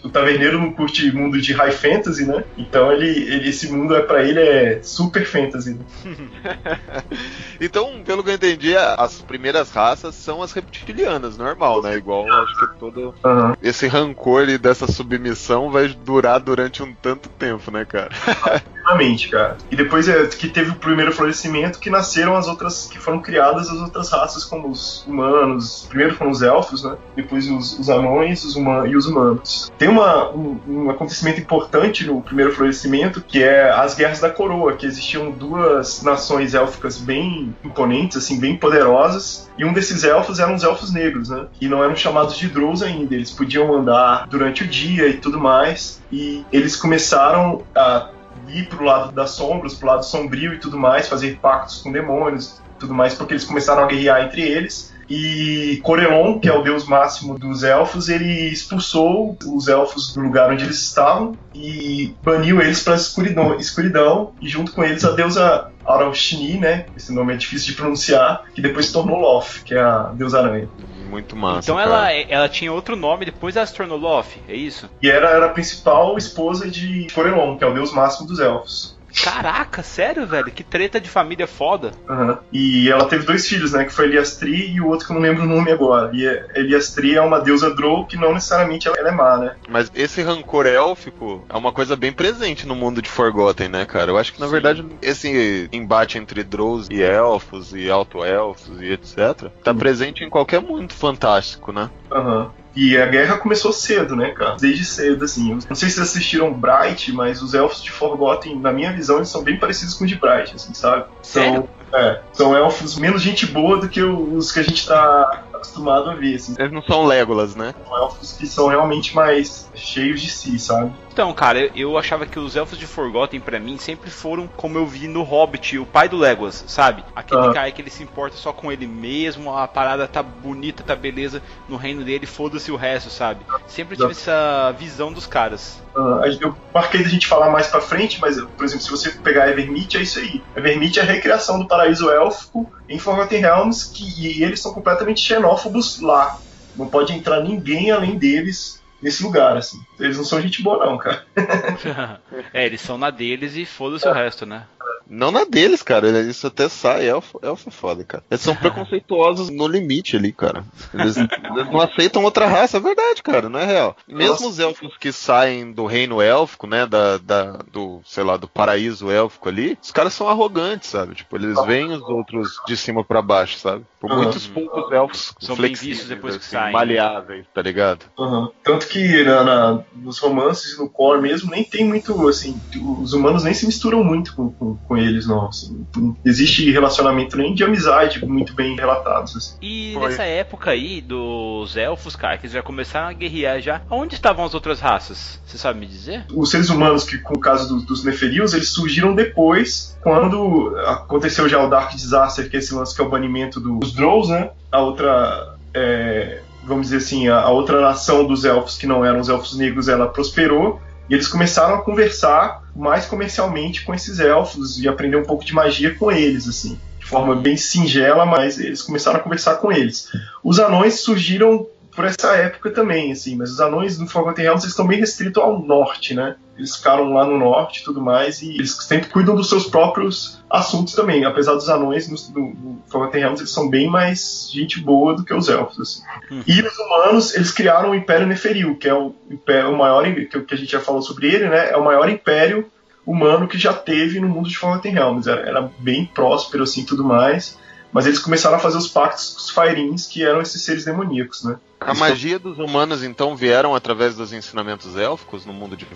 [0.05, 2.45] o taverneiro não curte mundo de high fantasy, né?
[2.59, 5.71] Então ele, ele esse mundo é para ele é super fantasy.
[5.75, 6.57] Né?
[7.61, 11.97] então, pelo que eu entendi, as primeiras raças são as reptilianas, normal, né?
[11.97, 13.55] Igual acho que todo uhum.
[13.63, 18.11] esse rancor e dessa submissão vai durar durante um tanto tempo, né, cara?
[18.85, 19.57] Exatamente, cara.
[19.71, 23.71] E depois é que teve o primeiro florescimento que nasceram as outras, que foram criadas
[23.71, 25.87] as outras raças, como os humanos.
[25.89, 26.97] Primeiro foram os elfos, né?
[27.17, 29.73] Depois os, os anões os humanos, e os humanos.
[29.79, 34.77] Tem uma, um, um, acontecimento importante no primeiro florescimento, que é as Guerras da Coroa,
[34.77, 40.55] que existiam duas nações élficas bem imponentes, assim, bem poderosas, e um desses elfos eram
[40.55, 41.47] os elfos negros, né?
[41.61, 45.39] E não eram chamados de Drows ainda, eles podiam andar durante o dia e tudo
[45.39, 48.09] mais, e eles começaram a
[48.49, 52.63] ir pro lado das sombras, pro lado sombrio e tudo mais, fazer pactos com demônios
[52.79, 54.94] tudo mais, porque eles começaram a guerrear entre eles.
[55.09, 60.51] E Corelon, que é o deus máximo dos elfos, ele expulsou os elfos do lugar
[60.51, 65.11] onde eles estavam e baniu eles para a escuridão, escuridão, e junto com eles a
[65.11, 66.87] deusa Araushni, né?
[66.97, 70.41] Esse nome é difícil de pronunciar, que depois se tornou Loth, que é a deusa
[70.41, 70.69] aranha
[71.15, 71.71] muito massa.
[71.71, 74.91] Então ela, ela tinha outro nome, depois ela se tornou Loth, é isso?
[75.01, 78.94] E era, era a principal esposa de Corelon, que é o deus máximo dos elfos.
[79.23, 80.51] Caraca, sério, velho?
[80.51, 81.93] Que treta de família foda.
[82.09, 82.37] Uhum.
[82.53, 83.85] E ela teve dois filhos, né?
[83.85, 86.11] Que foi Eliastri e o outro que eu não lembro o nome agora.
[86.13, 86.25] E
[86.55, 89.57] Eliastri é uma deusa Drow que não necessariamente ela é má, né?
[89.69, 94.11] Mas esse rancor élfico é uma coisa bem presente no mundo de Forgotten, né, cara?
[94.11, 94.53] Eu acho que na Sim.
[94.53, 99.51] verdade esse embate entre Drows e elfos e alto-elfos e etc.
[99.63, 99.79] tá uhum.
[99.79, 101.91] presente em qualquer mundo fantástico, né?
[102.11, 102.39] Aham.
[102.39, 102.64] Uhum.
[102.77, 104.57] E a guerra começou cedo, né, cara?
[104.59, 105.51] Desde cedo, assim.
[105.51, 109.17] Eu não sei se vocês assistiram Bright, mas os elfos de Forgotten, na minha visão,
[109.17, 111.05] eles são bem parecidos com os de Bright, assim, sabe?
[111.23, 111.69] Sério?
[111.91, 116.11] São, é, são elfos menos gente boa do que os que a gente tá acostumado
[116.11, 116.55] a ver, assim.
[116.59, 117.75] Eles não são Legolas, né?
[117.87, 120.93] São elfos que são realmente mais cheios de si, sabe?
[121.13, 124.87] Então, cara, eu achava que os elfos de Forgotten para mim sempre foram como eu
[124.87, 127.05] vi no Hobbit, o pai do Legolas, sabe?
[127.15, 127.53] Aquele ah.
[127.53, 131.41] cara que ele se importa só com ele mesmo, a parada tá bonita, tá beleza
[131.69, 133.41] no reino dele, foda-se o resto, sabe?
[133.67, 135.81] Sempre tive essa visão dos caras.
[135.95, 139.49] Uh, eu marquei da gente falar mais pra frente, mas, por exemplo, se você pegar
[139.49, 140.43] Evermeet, é isso aí.
[140.57, 145.21] Evermeet é a recriação do paraíso élfico em Forgotten Realms, que, e eles são completamente
[145.21, 145.54] xenófobos
[146.01, 146.39] lá.
[146.77, 149.79] Não pode entrar ninguém além deles nesse lugar, assim.
[150.01, 151.25] Eles não são gente boa, não, cara.
[152.53, 154.11] é, eles são na deles e foda-se é.
[154.11, 154.67] o resto, né?
[155.09, 156.21] Não na deles, cara.
[156.23, 157.09] Isso até sai.
[157.09, 158.25] Elfo, elfo é foda, cara.
[158.31, 160.65] Eles são preconceituosos no limite ali, cara.
[160.93, 163.49] Eles, eles, não aceitam outra raça, é verdade, cara.
[163.49, 163.97] Não é real.
[164.09, 164.49] Mesmo Nossa.
[164.49, 166.87] os elfos que saem do reino élfico, né?
[166.87, 171.15] Da, da, do, sei lá, do paraíso élfico ali, os caras são arrogantes, sabe?
[171.15, 173.85] Tipo, eles veem os outros de cima para baixo, sabe?
[174.01, 174.23] Por uhum.
[174.23, 176.73] muitos poucos elfos são bem vistos depois que assim, saem.
[176.73, 178.05] Maleáveis, tá ligado?
[178.19, 178.51] Uhum.
[178.63, 182.61] Tanto que na, na, nos romances, no core mesmo, nem tem muito, assim,
[183.01, 185.49] os humanos nem se misturam muito com, com, com eles, não.
[185.49, 189.37] Assim, não existe relacionamento nem de amizade muito bem relatados.
[189.37, 189.57] Assim.
[189.61, 190.09] E Foi.
[190.09, 194.45] nessa época aí dos elfos, cara, que eles já começaram a guerrear já, onde estavam
[194.45, 195.41] as outras raças?
[195.47, 196.25] Você sabe me dizer?
[196.35, 201.49] Os seres humanos, que com o caso do, dos Neferios, eles surgiram depois, quando aconteceu
[201.49, 204.51] já o Dark Disaster, que é esse lance que é o banimento dos Drows, né?
[204.71, 205.55] A outra.
[205.73, 209.57] É, vamos dizer assim, a, a outra nação dos elfos que não eram os elfos
[209.57, 215.17] negros, ela prosperou e eles começaram a conversar mais comercialmente com esses elfos e aprender
[215.17, 219.23] um pouco de magia com eles, assim, de forma bem singela, mas eles começaram a
[219.23, 220.09] conversar com eles.
[220.43, 224.87] Os anões surgiram por essa época também, assim, mas os anões do Forgotten Realms estão
[224.87, 226.37] bem restritos ao norte, né?
[226.57, 230.43] Eles ficaram lá no norte e tudo mais, e eles sempre cuidam dos seus próprios
[230.49, 231.25] assuntos também.
[231.25, 235.25] Apesar dos anões no, no, no Forgotten Realms, eles são bem mais gente boa do
[235.25, 236.03] que os elfos, assim.
[236.31, 236.43] Hum.
[236.47, 240.41] E os humanos, eles criaram o Império Neferil, que é o, império, o maior, que,
[240.41, 241.71] que a gente já falou sobre ele, né?
[241.71, 242.71] É o maior império
[243.07, 245.29] humano que já teve no mundo de Forgotten Realms.
[245.29, 247.59] Era, era bem próspero, assim, tudo mais.
[247.95, 251.45] Mas eles começaram a fazer os pactos com os Fairins, que eram esses seres demoníacos,
[251.45, 251.57] né?
[251.81, 255.87] A magia dos humanos, então, vieram através dos ensinamentos élficos no mundo de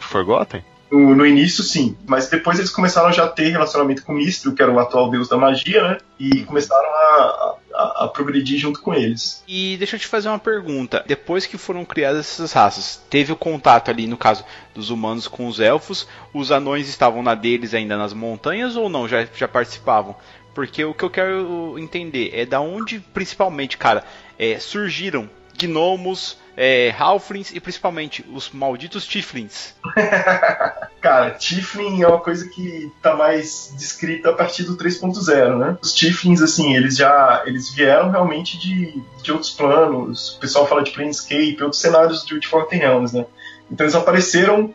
[0.00, 0.64] Forgotten?
[0.90, 1.96] No, no, início, sim.
[2.06, 5.28] Mas depois eles começaram a já ter relacionamento com Mistral, que era o atual deus
[5.28, 5.98] da magia, né?
[6.18, 6.44] E uhum.
[6.44, 9.44] começaram a, a, a, progredir junto com eles.
[9.46, 11.04] E deixa eu te fazer uma pergunta.
[11.06, 15.46] Depois que foram criadas essas raças, teve o contato ali, no caso dos humanos com
[15.46, 16.06] os elfos?
[16.32, 19.08] Os anões estavam na deles ainda nas montanhas ou não?
[19.08, 20.16] Já, já participavam?
[20.54, 24.04] Porque o que eu quero entender é da onde, principalmente, cara,
[24.38, 29.74] é, surgiram gnomos, é, halflings e principalmente os malditos tieflings.
[31.00, 35.78] cara, Tiflin é uma coisa que tá mais descrita a partir do 3.0, né?
[35.82, 40.36] Os Tiflins, assim, eles já eles vieram realmente de, de outros planos.
[40.36, 43.26] O pessoal fala de Planescape, outros cenários de, de Forgotten Realms, né?
[43.70, 44.74] Então eles apareceram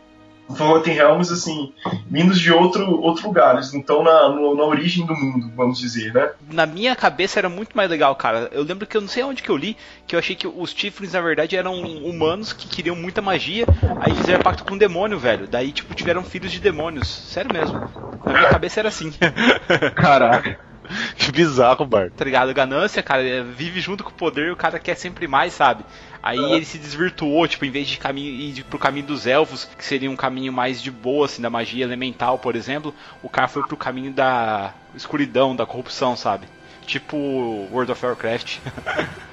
[0.56, 1.72] Forgotten Realms, assim,
[2.10, 3.54] vindos de outro, outro lugar.
[3.54, 6.30] Eles não estão na, no- na origem do mundo, vamos dizer, né?
[6.50, 8.48] Na minha cabeça era muito mais legal, cara.
[8.52, 10.72] Eu lembro que eu não sei onde que eu li, que eu achei que os
[10.74, 13.64] Tiflins, na verdade, eram humanos que queriam muita magia,
[14.00, 15.46] aí fizeram pacto com um demônio, velho.
[15.46, 17.08] Daí, tipo, tiveram filhos de demônios.
[17.08, 17.78] Sério mesmo.
[18.24, 19.12] Na minha cabeça era assim.
[19.94, 20.69] Caraca.
[21.16, 22.12] Que bizarro, Bart.
[22.16, 22.52] tá ligado?
[22.52, 25.84] Ganância, cara, é, vive junto com o poder e o cara quer sempre mais, sabe?
[26.22, 29.84] Aí ele se desvirtuou, tipo, em vez de caminho, ir pro caminho dos elfos, que
[29.84, 33.62] seria um caminho mais de boa, assim, da magia elemental, por exemplo, o cara foi
[33.62, 36.46] pro caminho da escuridão, da corrupção, sabe?
[36.86, 37.16] Tipo
[37.70, 38.58] World of Warcraft.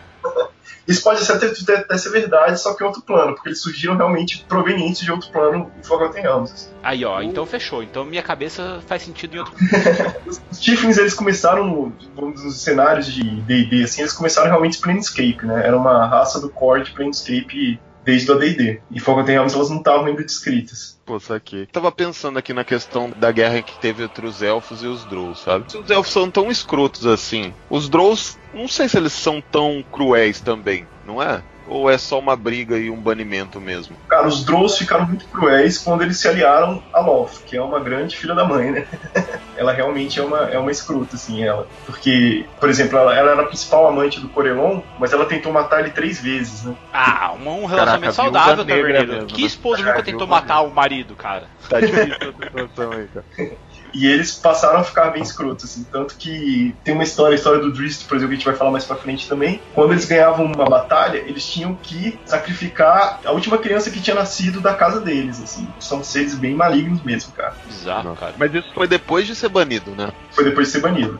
[0.87, 3.97] Isso pode ser até, até, ser verdade, só que em outro plano, porque eles surgiram
[3.97, 6.69] realmente provenientes de outro plano em Forgotten Realms.
[6.81, 7.83] Aí, ó, então fechou.
[7.83, 9.53] Então minha cabeça faz sentido em outro.
[10.25, 15.45] Os os Tiflins, eles começaram vamos, nos cenários de D&D, assim, eles começaram realmente Planescape,
[15.45, 15.65] né?
[15.65, 18.79] Era uma raça do core de Planescape desde o AD&D.
[18.89, 20.97] E Forgotten Realms, elas não estavam ainda descritas.
[21.05, 21.65] Pô, saquei.
[21.65, 25.41] Tava pensando aqui na questão da guerra que teve entre os elfos e os Drolls,
[25.43, 25.65] sabe?
[25.77, 30.39] Os elfos são tão escrotos assim, os Drolls, não sei se eles são tão cruéis
[30.39, 31.43] também, não é?
[31.67, 33.95] Ou é só uma briga e um banimento mesmo?
[34.07, 37.79] Cara, os Drolls ficaram muito cruéis quando eles se aliaram a Loth, que é uma
[37.79, 38.87] grande filha da mãe, né?
[39.55, 41.67] ela realmente é uma, é uma escrota, assim, ela.
[41.85, 45.81] Porque, por exemplo, ela, ela era a principal amante do Corelon, mas ela tentou matar
[45.81, 46.75] ele três vezes, né?
[46.93, 49.47] Ah, um, um relacionamento Caraca, saudável, mesmo, Que né?
[49.47, 51.47] esposo É, nunca tentou matar o marido, cara?
[51.69, 53.25] Tá difícil essa situação aí, cara.
[53.93, 55.85] E eles passaram a ficar bem escrotos, assim.
[55.91, 58.55] Tanto que tem uma história, a história do Drist, por exemplo, que a gente vai
[58.55, 59.61] falar mais pra frente também.
[59.73, 64.61] Quando eles ganhavam uma batalha, eles tinham que sacrificar a última criança que tinha nascido
[64.61, 65.67] da casa deles, assim.
[65.79, 67.55] São seres bem malignos mesmo, cara.
[67.65, 68.33] Bizarro, cara.
[68.37, 70.11] Mas isso foi depois de ser banido, né?
[70.31, 71.19] Foi depois de ser banido.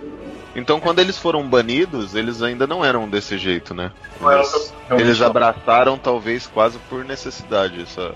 [0.57, 3.91] Então quando eles foram banidos, eles ainda não eram desse jeito, né?
[4.19, 4.41] Não era
[4.91, 8.11] Eles, abraçaram talvez quase por necessidade essa.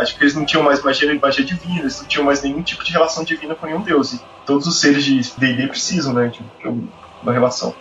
[0.00, 2.84] Acho que eles não tinham mais magia, magia divina, eles não tinham mais nenhum tipo
[2.84, 4.12] de relação divina com nenhum deus.
[4.14, 6.40] E todos os seres de D&D precisam, né, de
[7.22, 7.74] uma relação.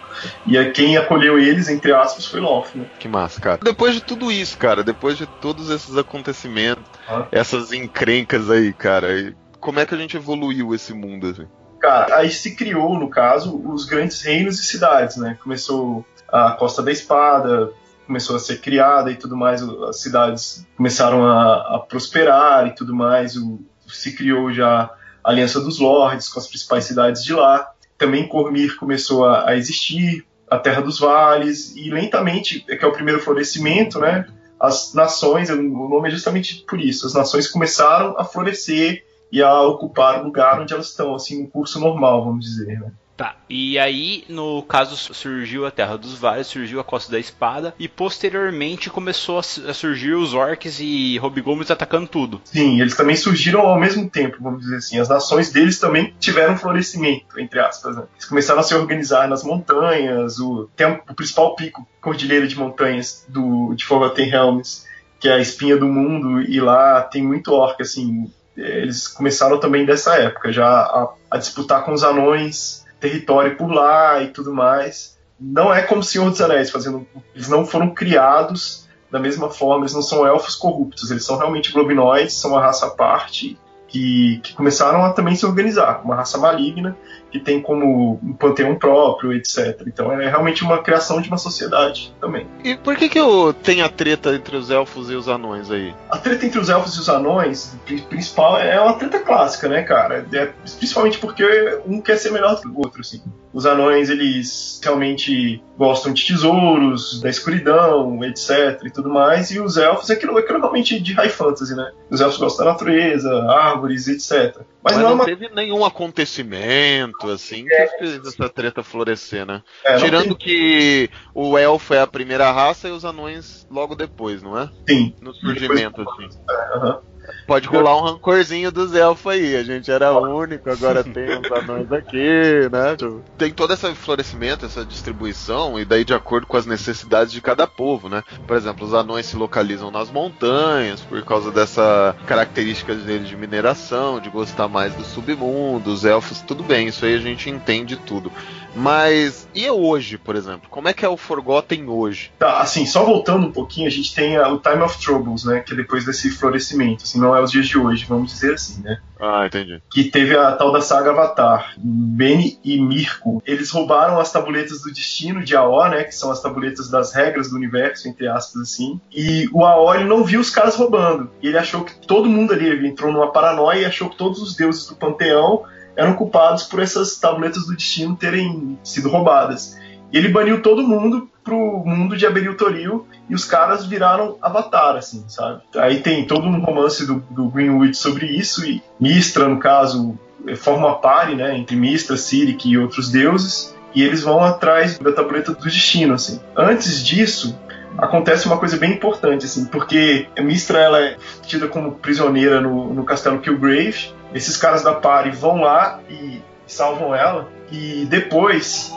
[0.45, 2.85] E aí quem acolheu eles, entre aspas, foi Loth, né?
[2.99, 3.59] Que massa, cara.
[3.61, 7.25] Depois de tudo isso, cara, depois de todos esses acontecimentos, Ah.
[7.31, 11.47] essas encrencas aí, cara, como é que a gente evoluiu esse mundo assim?
[11.79, 15.37] Cara, aí se criou, no caso, os grandes reinos e cidades, né?
[15.43, 17.71] Começou a Costa da Espada,
[18.07, 22.95] começou a ser criada e tudo mais, as cidades começaram a, a prosperar e tudo
[22.95, 24.89] mais, o- se criou já
[25.23, 27.69] a Aliança dos Lords com as principais cidades de lá.
[27.97, 32.87] Também Cormir começou a, a existir, a Terra dos Vales, e lentamente, é que é
[32.87, 34.25] o primeiro florescimento, né?
[34.59, 39.61] As nações, o nome é justamente por isso, as nações começaram a florescer e a
[39.61, 42.91] ocupar o lugar onde elas estão, assim, um curso normal, vamos dizer, né?
[43.17, 47.73] Tá, e aí, no caso, surgiu a Terra dos Vales, surgiu a Costa da Espada,
[47.79, 52.39] e posteriormente começou a su- a surgir os orcs e hobgoblins atacando tudo.
[52.45, 54.99] Sim, eles também surgiram ao mesmo tempo, vamos dizer assim.
[54.99, 57.95] As nações deles também tiveram florescimento, entre aspas.
[57.95, 58.03] Né?
[58.13, 63.25] Eles começaram a se organizar nas montanhas, o, tem o principal pico, cordilheira de montanhas
[63.27, 64.85] do, de Forgotten Realms,
[65.19, 68.31] que é a espinha do mundo, e lá tem muito orc, assim.
[68.55, 74.21] Eles começaram também dessa época, já a, a disputar com os anões território por lá
[74.21, 75.17] e tudo mais.
[75.39, 77.07] Não é como Senhor dos Anéis, fazendo.
[77.35, 81.71] Eles não foram criados da mesma forma, eles não são elfos corruptos, eles são realmente
[81.71, 83.57] globinoides, são uma raça à parte
[83.87, 86.97] que, que começaram a também se organizar, uma raça maligna
[87.31, 89.81] que tem como um panteão próprio, etc.
[89.87, 92.47] Então é realmente uma criação de uma sociedade também.
[92.63, 95.93] E por que que eu tenho a treta entre os elfos e os anões aí?
[96.09, 99.83] A treta entre os elfos e os anões, pri- principal, é uma treta clássica, né,
[99.83, 100.25] cara?
[100.31, 100.45] É,
[100.77, 101.43] principalmente porque
[101.85, 103.21] um quer ser melhor que o outro, assim.
[103.53, 109.77] Os anões, eles realmente gostam de tesouros, da escuridão, etc e tudo mais, e os
[109.77, 111.91] elfos é aquilo, aquilo realmente de high fantasy, né?
[112.09, 114.57] Os elfos gostam da natureza, árvores, etc.
[114.83, 115.25] Mas, Mas não, não, é uma...
[115.25, 119.63] teve nenhum acontecimento assim que fez essa treta florescer, né?
[119.85, 124.57] é, Tirando que o elfo é a primeira raça e os anões logo depois, não
[124.57, 124.69] é?
[124.85, 126.27] tem, No surgimento, assim.
[126.75, 127.01] aham.
[127.45, 129.55] Pode rolar um rancorzinho dos elfos aí.
[129.55, 132.95] A gente era único, agora tem uns anões aqui, né?
[133.37, 137.67] Tem todo esse florescimento, essa distribuição, e daí de acordo com as necessidades de cada
[137.67, 138.23] povo, né?
[138.45, 144.19] Por exemplo, os anões se localizam nas montanhas por causa dessa característica deles de mineração,
[144.19, 148.31] de gostar mais do submundo, os elfos, tudo bem, isso aí a gente entende tudo.
[148.77, 150.69] Mas e hoje, por exemplo?
[150.69, 152.31] Como é que é o Forgotten hoje?
[152.37, 155.61] Tá, assim, só voltando um pouquinho, a gente tem a- o Time of Troubles, né?
[155.61, 157.03] Que é depois desse florescimento.
[157.03, 158.99] Assim, não é os dias de hoje, vamos dizer assim, né?
[159.19, 159.81] Ah, entendi.
[159.89, 161.73] Que teve a tal da saga Avatar.
[161.77, 166.03] Beni e Mirko, eles roubaram as tabuletas do destino de Aó, né?
[166.03, 169.01] Que são as tabuletas das regras do universo, entre aspas, assim.
[169.11, 171.31] E o Aó, ele não viu os caras roubando.
[171.41, 174.55] Ele achou que todo mundo ali, ele entrou numa paranoia e achou que todos os
[174.55, 175.63] deuses do panteão
[175.97, 179.75] eram culpados por essas tabuletas do destino terem sido roubadas.
[180.13, 184.95] E ele baniu todo mundo pro mundo de Aberil Toril e os caras viraram Avatar,
[184.95, 185.61] assim, sabe?
[185.75, 190.17] Aí tem todo um romance do, do Greenwood sobre isso e Mistra, no caso,
[190.57, 195.11] forma uma pare, né, entre Mistra, Sirik e outros deuses e eles vão atrás da
[195.11, 196.39] tableta do destino, assim.
[196.55, 197.57] Antes disso,
[197.97, 203.03] acontece uma coisa bem importante, assim, porque Mistra ela é tida como prisioneira no, no
[203.03, 204.13] castelo Kilgrave.
[204.33, 207.47] Esses caras da Pari vão lá e salvam ela.
[207.71, 208.93] E depois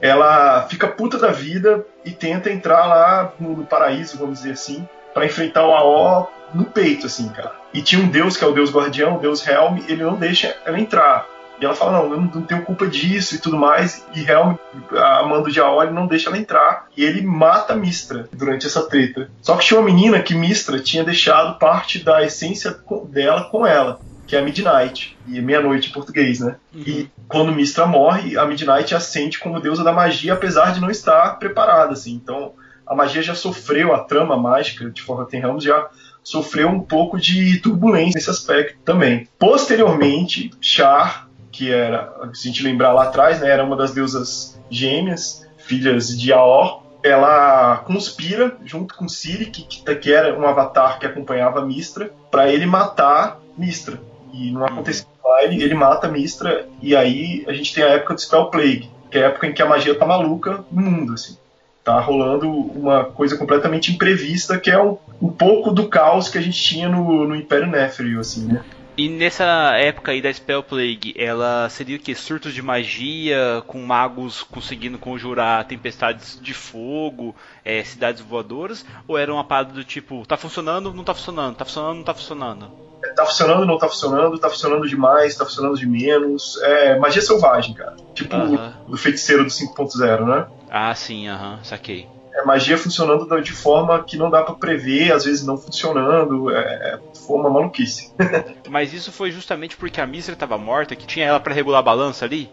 [0.00, 4.86] ela fica puta da vida e tenta entrar lá no, no paraíso, vamos dizer assim,
[5.14, 7.52] para enfrentar o Aó no peito, assim, cara.
[7.72, 10.56] E tinha um deus que é o deus guardião, o deus Helm, ele não deixa
[10.64, 11.26] ela entrar.
[11.62, 14.04] E ela fala, não, eu não tenho culpa disso e tudo mais.
[14.16, 14.56] E Helm,
[14.96, 16.88] a mando de Aoi, não deixa ela entrar.
[16.96, 19.30] E ele mata Mistra durante essa treta.
[19.40, 22.76] Só que tinha uma menina que Mistra tinha deixado parte da essência
[23.08, 26.56] dela com ela que é a Midnight, e é meia-noite em português, né?
[26.72, 26.82] Uhum.
[26.86, 31.38] E quando Mistra morre, a Midnight ascende como deusa da magia, apesar de não estar
[31.38, 32.14] preparada, assim.
[32.14, 32.54] Então,
[32.86, 35.90] a magia já sofreu, a trama mágica de Forgotten Realms já
[36.22, 39.28] sofreu um pouco de turbulência nesse aspecto também.
[39.38, 41.21] Posteriormente, Char
[41.52, 46.18] que era, se a gente lembrar lá atrás, né, era uma das deusas gêmeas, filhas
[46.18, 46.82] de Aor.
[47.04, 49.64] Ela conspira junto com Siri, que,
[49.96, 54.00] que era um avatar que acompanhava Mistra, para ele matar Mistra.
[54.32, 58.14] E não aconteceu lá, ele, ele mata Mistra, e aí a gente tem a época
[58.14, 61.12] do Spell Plague, que é a época em que a magia tá maluca no mundo,
[61.12, 61.36] assim.
[61.84, 66.40] Tá rolando uma coisa completamente imprevista, que é um, um pouco do caos que a
[66.40, 68.62] gente tinha no, no Império Netheril, assim, né?
[68.96, 69.44] E nessa
[69.78, 72.14] época aí da Spell Plague, ela seria o que?
[72.14, 77.34] Surtos de magia, com magos conseguindo conjurar tempestades de fogo,
[77.64, 78.84] é, cidades voadoras?
[79.08, 82.14] Ou era uma parada do tipo, tá funcionando, não tá funcionando, tá funcionando, não tá
[82.14, 82.70] funcionando?
[83.16, 86.60] Tá funcionando, não tá funcionando, tá funcionando demais, tá funcionando de menos.
[86.62, 87.96] É magia selvagem, cara.
[88.14, 88.72] Tipo uh -huh.
[88.86, 90.46] do feiticeiro do 5.0, né?
[90.70, 94.54] Ah, sim, aham, uh -huh, saquei é magia funcionando de forma que não dá para
[94.54, 98.12] prever, às vezes não funcionando, é, foi uma maluquice.
[98.68, 101.82] Mas isso foi justamente porque a Mistra estava morta, que tinha ela para regular a
[101.82, 102.50] balança ali?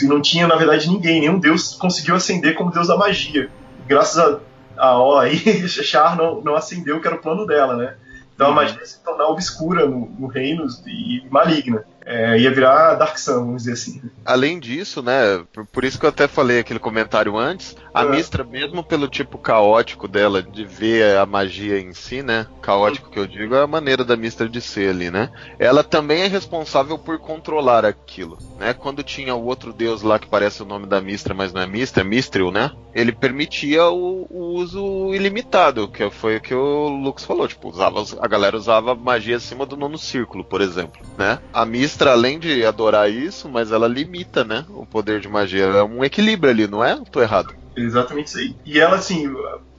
[0.00, 3.50] E não tinha, na verdade, ninguém, nenhum deus conseguiu ascender como deus da magia.
[3.86, 4.40] Graças a,
[4.76, 7.96] a aí, Char não, não acendeu, que era o plano dela, né?
[8.34, 8.52] Então uhum.
[8.52, 13.34] a magia se tornar obscura no, no reino e maligna é, ia virar Dark Sun,
[13.34, 14.02] vamos dizer assim.
[14.24, 18.10] Além disso, né, por, por, isso que eu até falei aquele comentário antes, a é.
[18.10, 23.18] Mistra, mesmo pelo tipo caótico dela de ver a magia em si, né, caótico que
[23.18, 26.98] eu digo é a maneira da Mistra de ser ali, né, ela também é responsável
[26.98, 31.00] por controlar aquilo, né, quando tinha o outro deus lá que parece o nome da
[31.00, 36.08] Mistra, mas não é Mistra, é Mistril, né, ele permitia o, o uso ilimitado, que
[36.10, 39.98] foi o que o Lux falou, tipo, usava, a galera usava magia acima do nono
[39.98, 44.64] círculo, por exemplo, né, a Mistra Mistra, além de adorar isso, mas ela limita, né?
[44.70, 45.64] O poder de magia.
[45.64, 46.98] É um equilíbrio ali, não é?
[47.10, 47.54] Tô errado.
[47.76, 48.56] Exatamente isso aí.
[48.64, 49.30] E ela, assim,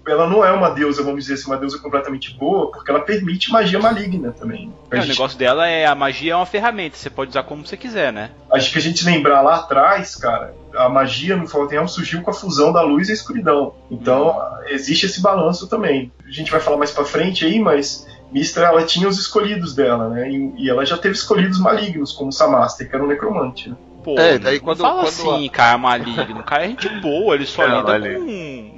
[0.07, 3.51] ela não é uma deusa, vamos dizer assim, uma deusa completamente boa, porque ela permite
[3.51, 4.71] magia maligna também.
[4.91, 5.05] É, gente...
[5.05, 8.13] O negócio dela é a magia é uma ferramenta, você pode usar como você quiser,
[8.13, 8.29] né?
[8.51, 12.33] Acho que a gente lembrar lá atrás, cara, a magia no Forgotten surgiu com a
[12.33, 13.73] fusão da luz e a escuridão.
[13.89, 14.63] Então, hum.
[14.67, 16.11] existe esse balanço também.
[16.27, 20.09] A gente vai falar mais para frente aí, mas Mistra ela tinha os escolhidos dela,
[20.09, 20.29] né?
[20.29, 23.69] E, e ela já teve escolhidos malignos, como Samaster, que era um necromante.
[23.69, 23.75] Né?
[24.03, 25.51] Pô, é, daí quando, não fala quando assim, a...
[25.51, 26.39] cara maligno.
[26.41, 28.75] O cara é gente boa, ele só lida com...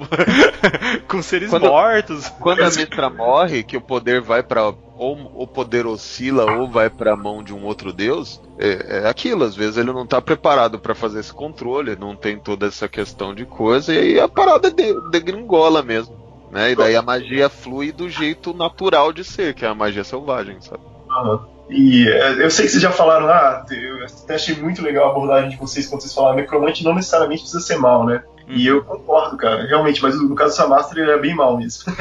[1.08, 2.30] com seres quando, mortos.
[2.39, 6.89] Quando a Mistra morre, que o poder vai para ou o poder oscila ou vai
[6.89, 9.43] para a mão de um outro deus, é, é aquilo.
[9.43, 13.34] Às vezes ele não está preparado para fazer esse controle, não tem toda essa questão
[13.34, 16.24] de coisa, e aí a parada degringola mesmo.
[16.51, 16.71] Né?
[16.71, 20.57] E daí a magia flui do jeito natural de ser, que é a magia selvagem,
[20.61, 20.83] sabe?
[21.09, 21.39] Uhum.
[21.69, 25.11] E é, eu sei que vocês já falaram, ah, eu até achei muito legal a
[25.11, 28.23] abordagem de vocês quando vocês falaram, necromante não necessariamente precisa ser mal, né?
[28.47, 31.91] E eu concordo, cara, realmente, mas no caso do Samastra ele é bem mal mesmo.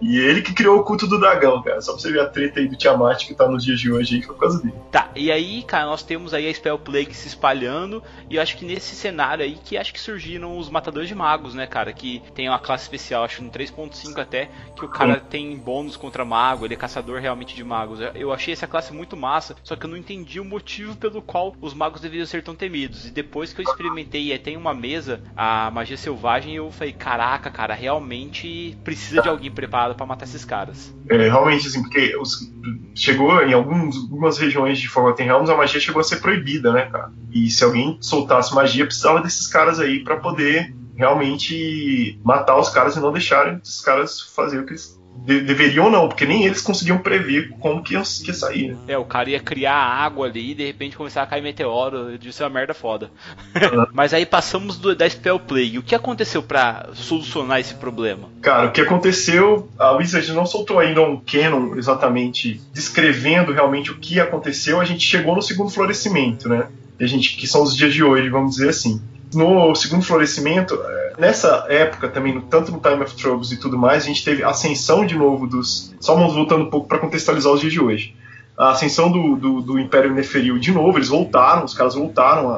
[0.00, 1.80] e ele que criou o culto do dragão, cara.
[1.80, 4.16] Só pra você ver a treta aí do Tiamat que tá nos dias de hoje
[4.16, 4.74] aí, foi por causa dele.
[4.90, 8.56] Tá, e aí, cara, nós temos aí a Spell Plague se espalhando, e eu acho
[8.56, 11.92] que nesse cenário aí que acho que surgiram os Matadores de Magos, né, cara?
[11.92, 15.28] Que tem uma classe especial, acho no 3.5 até, que o cara hum.
[15.28, 17.98] tem bônus contra mago, ele é caçador realmente de magos.
[18.14, 21.54] Eu achei essa classe muito massa, só que eu não entendi o motivo pelo qual
[21.60, 23.06] os magos deveriam ser tão temidos.
[23.06, 26.92] E depois que eu experimentei comentei, tem uma mesa, a magia selvagem, e eu falei,
[26.92, 30.94] caraca, cara, realmente precisa de alguém preparado para matar esses caras.
[31.08, 32.50] É, realmente, assim, porque os,
[32.94, 36.86] chegou em alguns, algumas regiões de Forgotten Realms a magia chegou a ser proibida, né,
[36.86, 37.12] cara?
[37.32, 42.96] E se alguém soltasse magia, precisava desses caras aí para poder realmente matar os caras
[42.96, 46.60] e não deixarem os caras fazer o que eles de, deveriam não, porque nem eles
[46.60, 48.72] conseguiam prever como que ia, que ia sair.
[48.72, 48.78] Né?
[48.88, 52.32] É, o cara ia criar água ali e de repente começar a cair meteoro, de
[52.32, 53.10] ser uma merda foda.
[53.54, 53.86] Uhum.
[53.92, 55.78] Mas aí passamos do, da Spell Plague.
[55.78, 58.28] O que aconteceu para solucionar esse problema?
[58.42, 63.98] Cara, o que aconteceu, a Wizard não soltou ainda um canon exatamente descrevendo realmente o
[63.98, 66.68] que aconteceu, a gente chegou no segundo florescimento, né?
[67.00, 69.00] A gente, que são os dias de hoje, vamos dizer assim
[69.34, 74.04] no segundo florescimento, é, nessa época também, tanto no Time of Troubles e tudo mais,
[74.04, 75.94] a gente teve ascensão de novo dos.
[76.00, 78.14] Só voltando um pouco para contextualizar os dias de hoje.
[78.56, 82.52] A ascensão do, do, do, Império Neferil de novo, eles voltaram, os caras voltaram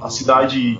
[0.00, 0.78] a cidade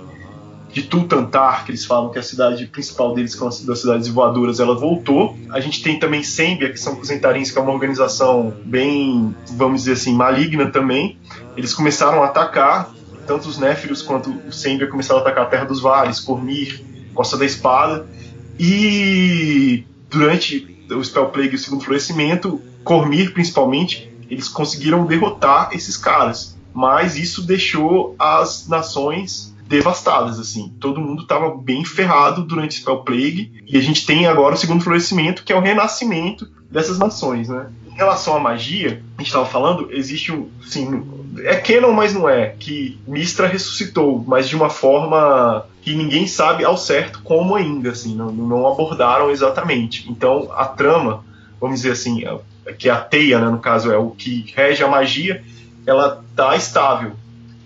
[0.75, 3.79] de Tultantar, que eles falam que é a cidade principal deles, que é uma das
[3.79, 5.37] cidades voadoras, ela voltou.
[5.49, 9.93] A gente tem também Sembia, que são Cusentarins, que é uma organização bem, vamos dizer
[9.93, 11.17] assim, maligna também.
[11.55, 12.93] Eles começaram a atacar,
[13.25, 17.37] tanto os Néfilos quanto o Sembia começaram a atacar a Terra dos Vales, Cormir, Costa
[17.37, 18.07] da Espada.
[18.59, 25.97] E durante o Spell Plague e o Segundo Florescimento, Cormir principalmente, eles conseguiram derrotar esses
[25.97, 26.55] caras.
[26.73, 30.73] Mas isso deixou as nações devastadas, assim.
[30.79, 33.63] Todo mundo estava bem ferrado durante o Spell Plague.
[33.65, 37.67] E a gente tem agora o Segundo Florescimento, que é o renascimento dessas nações, né?
[37.95, 41.01] Em relação à magia, a gente estava falando, existe um, sim,
[41.45, 46.65] é canon, mas não é, que Mistra ressuscitou, mas de uma forma que ninguém sabe
[46.65, 50.11] ao certo como ainda, assim, não, não abordaram exatamente.
[50.11, 51.23] Então, a trama,
[51.59, 54.89] vamos dizer assim, é, que a teia, né, no caso, é o que rege a
[54.89, 55.41] magia,
[55.87, 57.13] ela tá estável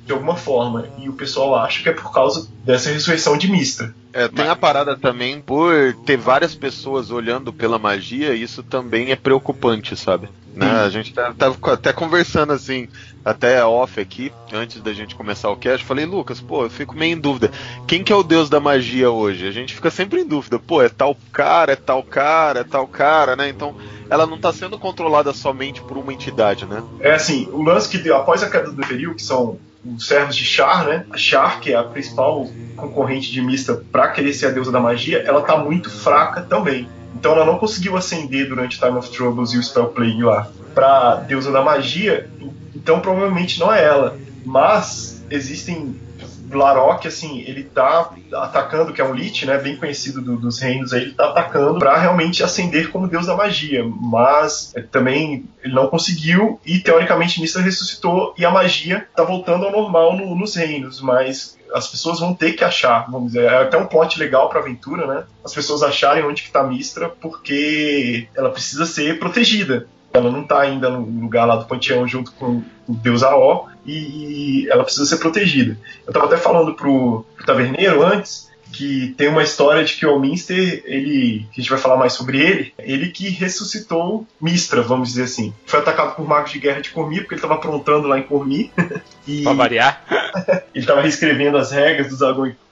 [0.10, 0.90] de alguma forma.
[0.98, 3.94] E o pessoal acha que é por causa dessa ressurreição de Mistra.
[4.12, 4.50] É, tem Mas...
[4.50, 5.72] a parada também por
[6.04, 10.28] ter várias pessoas olhando pela magia, isso também é preocupante, sabe?
[10.56, 10.66] Né?
[10.68, 12.90] A gente tava, tá, tava até conversando assim,
[13.24, 17.16] até off aqui, antes da gente começar o cast, falei, Lucas, pô, eu fico meio
[17.16, 17.52] em dúvida.
[17.86, 19.48] Quem que é o deus da magia hoje?
[19.48, 22.88] A gente fica sempre em dúvida, pô, é tal cara, é tal cara, é tal
[22.88, 23.48] cara, né?
[23.48, 23.76] Então,
[24.10, 26.82] ela não está sendo controlada somente por uma entidade, né?
[27.00, 30.46] É assim, o lance que após a queda do Imperial, que são os servos de
[30.46, 31.06] Char, né?
[31.10, 34.80] A Char, que é a principal concorrente de Mista para querer ser a deusa da
[34.80, 36.88] magia, ela tá muito fraca também.
[37.16, 41.52] Então ela não conseguiu ascender durante Time of Troubles e o Spell lá para deusa
[41.52, 42.30] da magia,
[42.76, 44.18] então provavelmente não é ela.
[44.46, 45.96] Mas existem
[46.58, 50.94] Larok, assim, ele tá atacando, que é um Lich, né, bem conhecido do, dos reinos
[50.94, 55.74] aí, ele tá atacando para realmente ascender como deus da magia, mas é, também ele
[55.74, 60.56] não conseguiu e teoricamente Mista ressuscitou e a magia tá voltando ao normal no, nos
[60.56, 64.50] reinos, mas as pessoas vão ter que achar, vamos dizer, é até um plot legal
[64.50, 65.24] para aventura, né?
[65.44, 69.88] As pessoas acharem onde que tá Mistra, porque ela precisa ser protegida.
[70.12, 74.68] Ela não está ainda no lugar lá do panteão junto com o deus Aó e
[74.70, 75.78] ela precisa ser protegida.
[76.06, 80.20] Eu estava até falando pro, pro taverneiro antes que tem uma história de que o
[80.20, 85.10] Minster, ele, que a gente vai falar mais sobre ele, ele que ressuscitou Mistra, vamos
[85.10, 85.54] dizer assim.
[85.66, 88.70] Foi atacado por magos de guerra de Cormir, porque ele estava aprontando lá em Cormir.
[89.28, 90.04] e pra variar.
[90.74, 92.22] ele estava reescrevendo as regras dos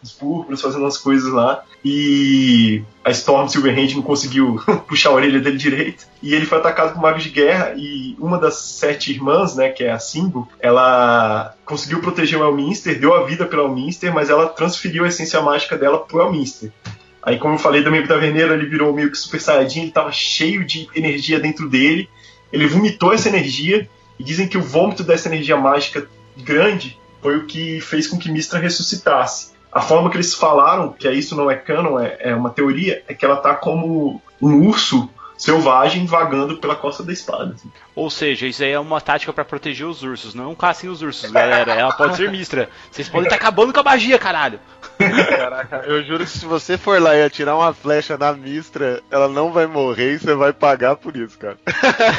[0.08, 1.64] dragões púrpuras, fazendo as coisas lá.
[1.84, 6.08] E a Storm Silverhand não conseguiu puxar a orelha dele direito.
[6.22, 7.74] E ele foi atacado por magos de guerra.
[7.76, 12.99] E uma das sete irmãs, né, que é a Simbo, ela conseguiu proteger o Elminster,
[12.99, 16.72] deu a vida pelo Elminster, mas ela transferiu a essência mágica dela pro Elminster.
[17.22, 20.12] Aí, como eu falei do amigo Taverneiro, ele virou meio que Super Saiyajin, ele tava
[20.14, 22.10] cheio de energia dentro dele.
[22.53, 23.88] Ele vomitou essa energia.
[24.20, 28.32] E dizem que o vômito dessa energia mágica grande foi o que fez com que
[28.32, 29.57] Mistra ressuscitasse.
[29.78, 33.03] A forma que eles falaram, que é isso não é canon, é, é uma teoria,
[33.07, 35.07] é que ela tá como um urso
[35.38, 37.53] selvagem vagando pela costa da espada.
[37.53, 37.71] Assim.
[37.95, 40.33] Ou seja, isso aí é uma tática para proteger os ursos.
[40.33, 41.73] Não caçem os ursos, galera.
[41.73, 42.69] Ela pode ser mistra.
[42.91, 44.59] Vocês podem estar tá acabando com a magia, caralho.
[44.97, 49.27] Caraca, eu juro que se você for lá e atirar uma flecha na mistra, ela
[49.27, 51.57] não vai morrer e você vai pagar por isso, cara.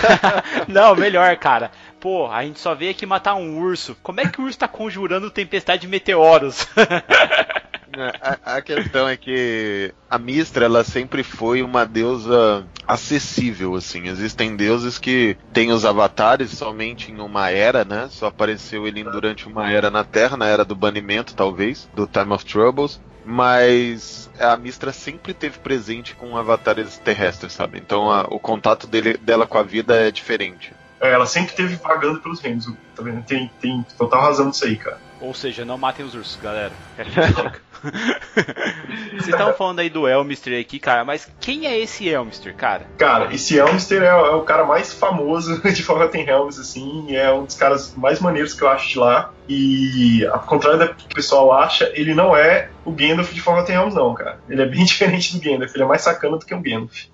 [0.68, 1.72] não, melhor, cara.
[1.98, 3.96] Pô, a gente só veio aqui matar um urso.
[4.02, 6.68] Como é que o urso tá conjurando tempestade de meteoros?
[8.00, 14.08] a, a, questão é que a Mistra, ela sempre foi uma deusa acessível, assim.
[14.08, 18.08] Existem deuses que têm os avatares somente em uma era, né?
[18.10, 22.32] Só apareceu ele durante uma era na Terra, na era do banimento, talvez, do Time
[22.32, 23.00] of Troubles.
[23.24, 27.78] Mas a Mistra sempre teve presente com avatares terrestres, sabe?
[27.78, 30.72] Então a, o contato dele, dela com a vida é diferente.
[31.00, 33.22] É, ela sempre teve vagando pelos reinos, tá vendo?
[33.22, 34.98] Tem, tem total razão nisso aí, cara.
[35.20, 36.72] Ou seja, não matem os ursos, galera.
[39.12, 42.86] Vocês estavam falando aí do Elmister aqui, cara, mas quem é esse Elmister, cara?
[42.96, 47.44] Cara, esse Elmister é, é o cara mais famoso de Forgotten Realms, assim, é um
[47.44, 49.32] dos caras mais maneiros que eu acho de lá.
[49.48, 53.76] E, ao contrário do que o pessoal acha, ele não é o Gandalf de Forgotten
[53.76, 54.38] Realms, não, cara.
[54.48, 57.06] Ele é bem diferente do Gandalf, ele é mais sacana do que o Gandalf.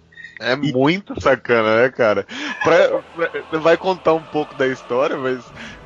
[0.44, 2.26] É muito sacana, né, cara?
[2.62, 5.40] Pra, vai contar um pouco da história, mas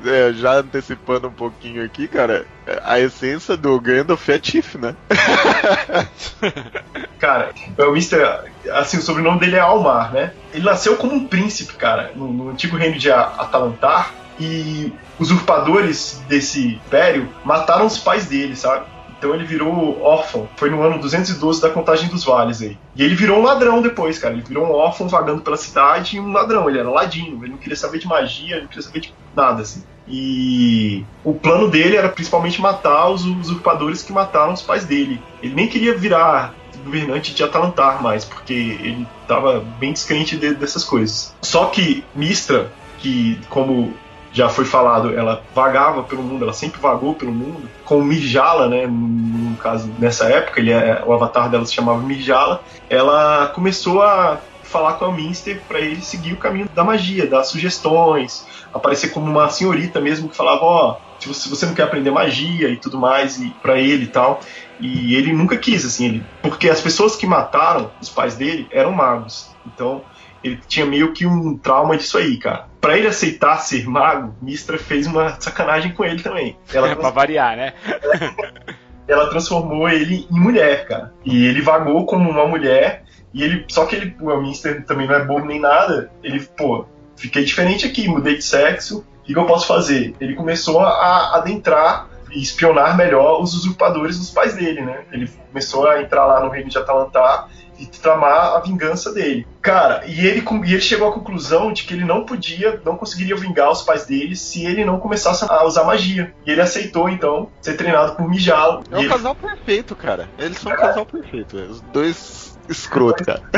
[0.05, 2.45] é, já antecipando um pouquinho aqui, cara,
[2.83, 4.95] a essência do Gandalf é Tiff, né?
[7.19, 8.49] cara, o Mr.
[8.71, 10.33] Assim, o sobrenome dele é Almar, né?
[10.53, 16.21] Ele nasceu como um príncipe, cara, no, no antigo reino de Atalantar, e os usurpadores
[16.27, 18.85] desse império mataram os pais dele, sabe?
[19.19, 20.49] Então ele virou órfão.
[20.55, 22.77] Foi no ano 212 da contagem dos vales aí.
[22.95, 24.33] E ele virou um ladrão depois, cara.
[24.33, 26.69] Ele virou um órfão vagando pela cidade e um ladrão.
[26.69, 27.43] Ele era ladino.
[27.43, 29.83] Ele não queria saber de magia, não queria saber de nada, assim.
[30.07, 35.21] E o plano dele era principalmente matar os usurpadores que mataram os pais dele.
[35.43, 40.83] Ele nem queria virar governante de Atalantar mais, porque ele estava bem descrente de, dessas
[40.83, 41.35] coisas.
[41.41, 43.93] Só que Mistra, que como
[44.31, 48.85] já foi falado, ela vagava pelo mundo, ela sempre vagou pelo mundo, com Mirjala, né,
[48.87, 54.39] no caso, nessa época, ele é, o avatar dela se chamava Mirjala, ela começou a
[54.63, 59.29] falar com a Minster para ele seguir o caminho da magia, dar sugestões, aparecer como
[59.29, 62.97] uma senhorita mesmo que falava, ó, oh, se você não quer aprender magia e tudo
[62.97, 64.39] mais, e para ele e tal.
[64.79, 68.91] E ele nunca quis, assim, ele, porque as pessoas que mataram os pais dele eram
[68.91, 69.53] magos.
[69.65, 70.03] Então,
[70.43, 72.67] ele tinha meio que um trauma disso aí, cara.
[72.79, 76.57] Pra ele aceitar ser mago, Mistra fez uma sacanagem com ele também.
[76.73, 77.73] Ela pra variar, né?
[79.09, 81.13] ela transformou ele em mulher, cara.
[81.25, 83.03] E ele vagou como uma mulher.
[83.33, 83.65] E ele.
[83.67, 86.11] Só que ele, o Mister também não é bobo nem nada.
[86.23, 86.85] Ele, pô,
[87.17, 89.05] fiquei diferente aqui, mudei de sexo.
[89.19, 90.15] O que, eu posso fazer?
[90.19, 95.03] Ele começou a adentrar espionar melhor os usurpadores dos pais dele, né?
[95.11, 97.49] Ele começou a entrar lá no reino de Atalantar
[97.79, 99.47] e tramar a vingança dele.
[99.61, 103.37] Cara, e ele, e ele chegou à conclusão de que ele não podia, não conseguiria
[103.37, 106.33] vingar os pais dele se ele não começasse a usar magia.
[106.45, 108.83] E ele aceitou, então, ser treinado por Mijalo.
[108.91, 109.09] É um ele...
[109.09, 110.27] casal perfeito, cara.
[110.37, 111.55] Eles são um casal perfeito.
[111.55, 113.41] Os dois escroto, cara.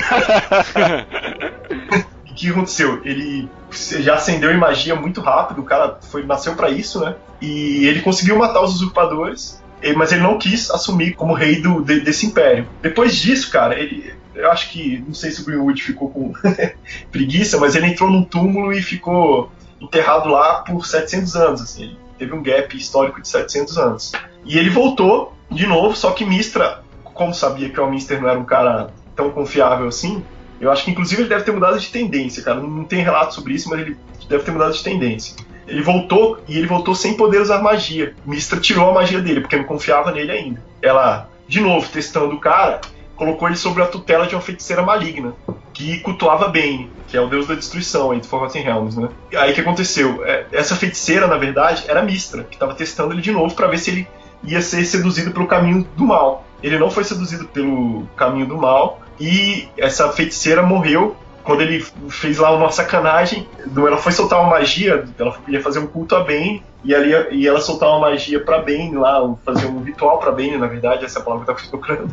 [2.47, 3.01] que aconteceu?
[3.03, 7.15] Ele já acendeu em magia muito rápido, o cara foi, nasceu para isso, né?
[7.41, 9.61] E ele conseguiu matar os usurpadores
[9.95, 12.67] mas ele não quis assumir como rei do, de, desse império.
[12.81, 16.33] Depois disso, cara, ele, eu acho que, não sei se o Greenwood ficou com
[17.11, 21.97] preguiça, mas ele entrou num túmulo e ficou enterrado lá por 700 anos, assim, ele
[22.19, 24.11] teve um gap histórico de 700 anos.
[24.45, 28.39] E ele voltou de novo, só que Mistra, como sabia que o Mister não era
[28.39, 30.23] um cara tão confiável assim,
[30.61, 32.59] eu acho que inclusive ele deve ter mudado de tendência, cara.
[32.59, 33.97] Não tem relato sobre isso, mas ele
[34.29, 35.35] deve ter mudado de tendência.
[35.67, 38.13] Ele voltou e ele voltou sem poder usar magia.
[38.25, 40.63] Mistra tirou a magia dele, porque não confiava nele ainda.
[40.81, 42.79] Ela, de novo, testando o cara,
[43.15, 45.33] colocou ele sob a tutela de uma feiticeira maligna,
[45.73, 49.09] que cultuava Bane, que é o deus da destruição aí do Forgotten Realms, né?
[49.31, 50.23] E aí o que aconteceu?
[50.25, 53.79] É, essa feiticeira, na verdade, era Mistra, que estava testando ele de novo para ver
[53.79, 54.07] se ele
[54.43, 56.45] ia ser seduzido pelo caminho do mal.
[56.61, 62.37] Ele não foi seduzido pelo caminho do mal e essa feiticeira morreu quando ele fez
[62.37, 66.63] lá uma sacanagem, ela foi soltar uma magia, ela ia fazer um culto a Bane,
[66.83, 70.57] e, ali, e ela soltar uma magia para Bane lá, fazer um ritual para Bane,
[70.57, 72.11] na verdade, essa é palavra que eu tava procurando.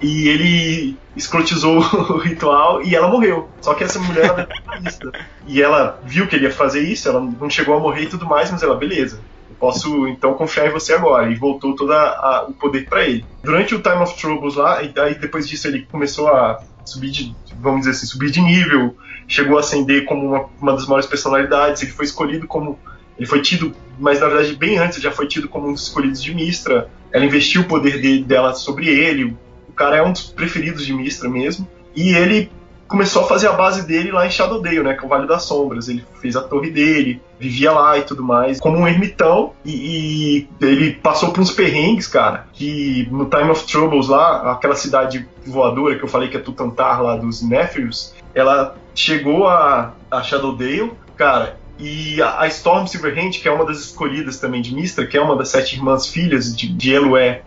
[0.00, 1.78] E ele escrotizou
[2.10, 3.48] o ritual e ela morreu.
[3.60, 5.12] Só que essa mulher era terrorista.
[5.46, 8.26] E ela viu que ele ia fazer isso, ela não chegou a morrer e tudo
[8.26, 9.20] mais, mas ela, beleza,
[9.58, 11.30] posso então confiar em você agora.
[11.30, 13.24] E voltou todo o poder para ele.
[13.42, 17.36] Durante o Time of Troubles lá, e daí depois disso ele começou a subir de,
[17.60, 18.96] vamos dizer assim, subir de nível,
[19.26, 22.78] chegou a ascender como uma, uma das maiores personalidades, ele foi escolhido como
[23.18, 26.22] ele foi tido, mas na verdade bem antes já foi tido como um dos escolhidos
[26.22, 26.88] de Mistra.
[27.12, 29.36] Ela investiu o poder de, dela sobre ele.
[29.68, 31.68] O cara é um dos preferidos de Mistra mesmo.
[31.96, 32.50] E ele
[32.88, 35.44] começou a fazer a base dele lá em Shadowdale, né, que é o Vale das
[35.44, 35.88] Sombras.
[35.88, 40.48] Ele fez a torre dele, vivia lá e tudo mais, como um ermitão, e, e,
[40.60, 45.96] ele passou por uns perrengues, cara, que no Time of Troubles lá, aquela cidade voadora
[45.96, 51.58] que eu falei que é Tutantar lá dos Nephilims, ela chegou a, a Shadowdale, cara,
[51.78, 55.36] e a, Storm Silverhand, que é uma das escolhidas também de Mistra, que é uma
[55.36, 56.92] das sete irmãs filhas de, de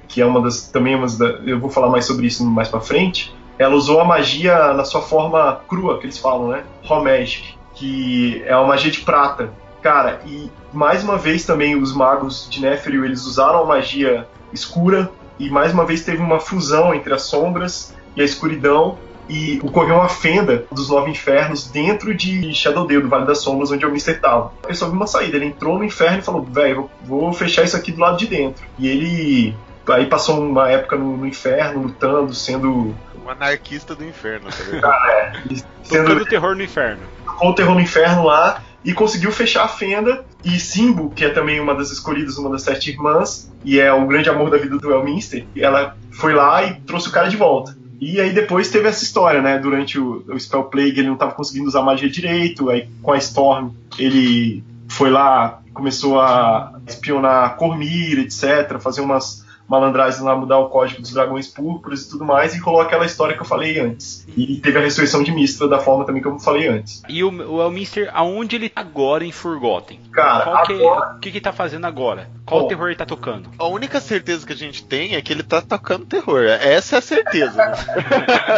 [0.08, 2.80] que é uma das também uma das, eu vou falar mais sobre isso mais para
[2.80, 6.64] frente ela usou a magia na sua forma crua, que eles falam, né?
[6.84, 9.52] Raw Magic, que é uma magia de prata.
[9.82, 15.12] Cara, e mais uma vez também os magos de Netheril, eles usaram a magia escura,
[15.40, 18.98] e mais uma vez teve uma fusão entre as sombras e a escuridão,
[19.30, 23.86] e ocorreu uma fenda dos nove infernos dentro de Shadowdale, do Vale das Sombras, onde
[23.86, 24.52] o Mister estava.
[24.66, 27.78] Ele só viu uma saída, ele entrou no inferno e falou, velho, vou fechar isso
[27.78, 28.66] aqui do lado de dentro.
[28.78, 29.56] E ele
[29.90, 32.96] aí passou uma época no, no inferno, lutando, sendo.
[33.24, 34.82] Um anarquista do inferno, tá ligado?
[34.82, 37.02] Cara, é, Tocando sendo terror no inferno.
[37.26, 40.26] com o terror no inferno lá e conseguiu fechar a fenda.
[40.44, 44.08] E Simbo, que é também uma das escolhidas, uma das sete irmãs, e é o
[44.08, 47.78] grande amor da vida do Elminster, ela foi lá e trouxe o cara de volta.
[48.00, 49.60] E aí depois teve essa história, né?
[49.60, 53.18] Durante o, o Spell Plague ele não estava conseguindo usar magia direito, aí com a
[53.18, 53.70] Storm
[54.00, 61.02] ele foi lá, começou a espionar Cormir, etc., fazer umas malandragens lá, mudar o código
[61.02, 64.28] dos dragões púrpuras e tudo mais, e rolou aquela história que eu falei antes.
[64.36, 67.02] E teve a ressurreição de Mistra da forma também que eu falei antes.
[67.08, 69.98] E o, o Elminster, aonde ele tá agora em Forgotten?
[70.12, 72.30] Cara, que, agora- o que que ele tá fazendo agora?
[72.46, 72.68] Qual Bom.
[72.68, 73.50] terror ele tá tocando?
[73.58, 76.44] A única certeza que a gente tem é que ele tá tocando terror.
[76.44, 77.62] Essa é a certeza.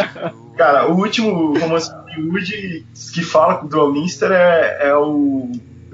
[0.56, 5.50] Cara, o último romance de Wood que fala do Elminster é, é o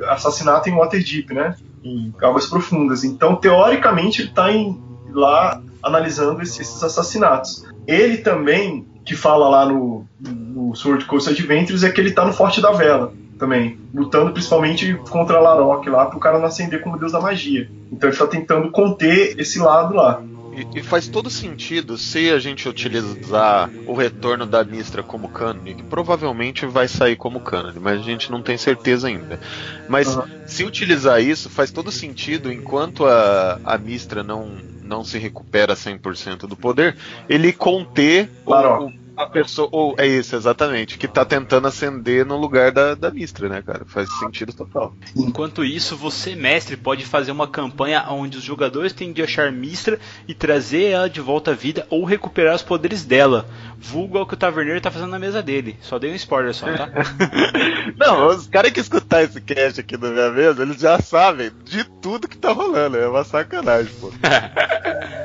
[0.08, 1.56] assassinato em Waterdeep, né?
[1.82, 3.04] Em Águas Profundas.
[3.04, 4.78] Então, teoricamente, ele tá em-
[5.12, 7.66] lá analisando esses, assassinatos.
[7.86, 12.32] Ele também, que fala lá no, no Sword Coast Adventures, é que ele tá no
[12.32, 17.12] Forte da Vela também, lutando principalmente contra Larok lá, pro cara não ascender como deus
[17.12, 17.70] da magia.
[17.90, 20.22] Então ele tá tentando conter esse lado lá.
[20.60, 25.74] E, e faz todo sentido se a gente utilizar o retorno da Mistra como cânone,
[25.74, 29.38] que provavelmente vai sair como cânone, mas a gente não tem certeza ainda.
[29.86, 30.26] Mas Aham.
[30.44, 36.46] se utilizar isso, faz todo sentido enquanto a, a Mistra não, não se recupera 100%
[36.46, 36.96] do poder,
[37.28, 38.84] ele conter o- Larok.
[38.86, 38.94] o-
[39.26, 39.68] pessoa.
[39.72, 43.84] Ou, é isso, exatamente, que tá tentando ascender no lugar da, da Mistra, né, cara?
[43.86, 44.94] Faz sentido total.
[45.16, 49.98] Enquanto isso, você, mestre, pode fazer uma campanha onde os jogadores têm de achar Mistra
[50.26, 53.48] e trazer ela de volta à vida ou recuperar os poderes dela.
[53.78, 55.76] Vulgo é o que o Taverneiro tá fazendo na mesa dele.
[55.80, 56.90] Só dei um spoiler só, tá?
[57.96, 61.84] Não, os caras que escutar esse cast aqui na minha mesa, eles já sabem de
[61.84, 62.98] tudo que tá rolando.
[62.98, 64.12] É uma sacanagem, pô.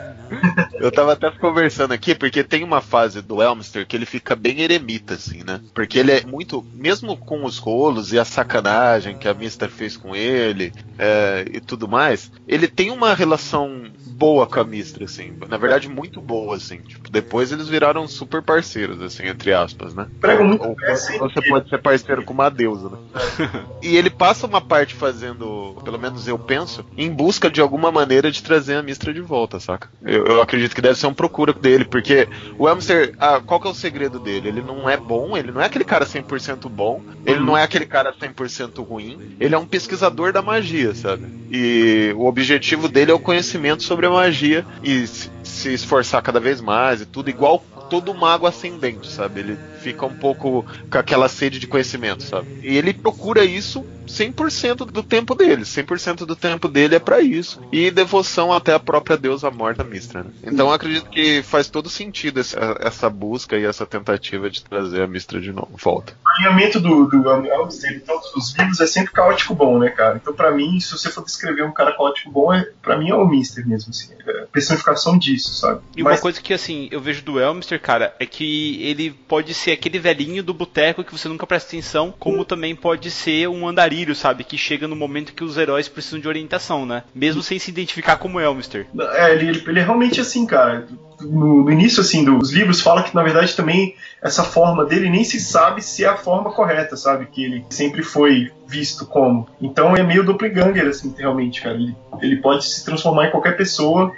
[0.79, 4.61] Eu tava até conversando aqui, porque tem uma fase do Elmster que ele fica bem
[4.61, 5.61] eremita, assim, né?
[5.73, 6.65] Porque ele é muito.
[6.73, 11.59] Mesmo com os rolos e a sacanagem que a Mister fez com ele é, e
[11.59, 15.33] tudo mais, ele tem uma relação boa com a Mistra, assim.
[15.47, 16.77] Na verdade, muito boa, assim.
[16.77, 20.07] Tipo, depois eles viraram super parceiros, assim, entre aspas, né?
[20.19, 20.75] Prego muito Ou
[21.19, 22.97] você pode ser parceiro com uma deusa, né?
[23.81, 28.31] e ele passa uma parte fazendo, pelo menos eu penso, em busca de alguma maneira
[28.31, 29.89] de trazer a Mistra de volta, saca?
[30.01, 33.67] Eu, eu acredito que deve ser um procura dele, porque o Elmster, ah, qual que
[33.67, 34.49] é o segredo dele?
[34.49, 37.85] Ele não é bom, ele não é aquele cara 100% bom, ele não é aquele
[37.85, 41.25] cara 100% ruim, ele é um pesquisador da magia, sabe?
[41.51, 46.61] E o objetivo dele é o conhecimento sobre a magia e se esforçar cada vez
[46.61, 49.41] mais e tudo, igual todo mago ascendente, sabe?
[49.41, 52.47] Ele fica um pouco com aquela sede de conhecimento, sabe?
[52.63, 55.63] E ele procura isso 100% do tempo dele.
[55.63, 57.61] 100% do tempo dele é pra isso.
[57.71, 60.29] E devoção até a própria deusa morta Mistra, né?
[60.43, 65.01] Então eu acredito que faz todo sentido essa, essa busca e essa tentativa de trazer
[65.01, 65.71] a Mistra de novo.
[65.75, 66.13] Volta.
[66.25, 70.19] O alinhamento do, do Elmster em todos os livros é sempre caótico bom, né, cara?
[70.21, 73.15] Então, pra mim, se você for descrever um cara caótico bom, é, pra mim é
[73.15, 74.13] o Mister mesmo, assim.
[74.25, 75.81] É a personificação disso, sabe?
[75.95, 79.53] E uma Mas- coisa que, assim, eu vejo do Elmister, cara, é que ele pode
[79.53, 83.67] ser aquele velhinho do boteco que você nunca presta atenção, como também pode ser um
[84.15, 84.43] sabe?
[84.43, 87.03] Que chega no momento que os heróis precisam de orientação, né?
[87.13, 88.87] Mesmo sem se identificar como Elmister.
[89.13, 90.87] É, ele- ele é realmente assim, cara.
[91.21, 95.23] No, no início, assim, dos livros, fala que, na verdade, também essa forma dele nem
[95.23, 97.27] se sabe se é a forma correta, sabe?
[97.27, 99.47] Que ele sempre foi visto como.
[99.61, 101.75] Então é meio doppelganger, assim, realmente, cara.
[101.75, 104.11] Ele, ele pode se transformar em qualquer pessoa.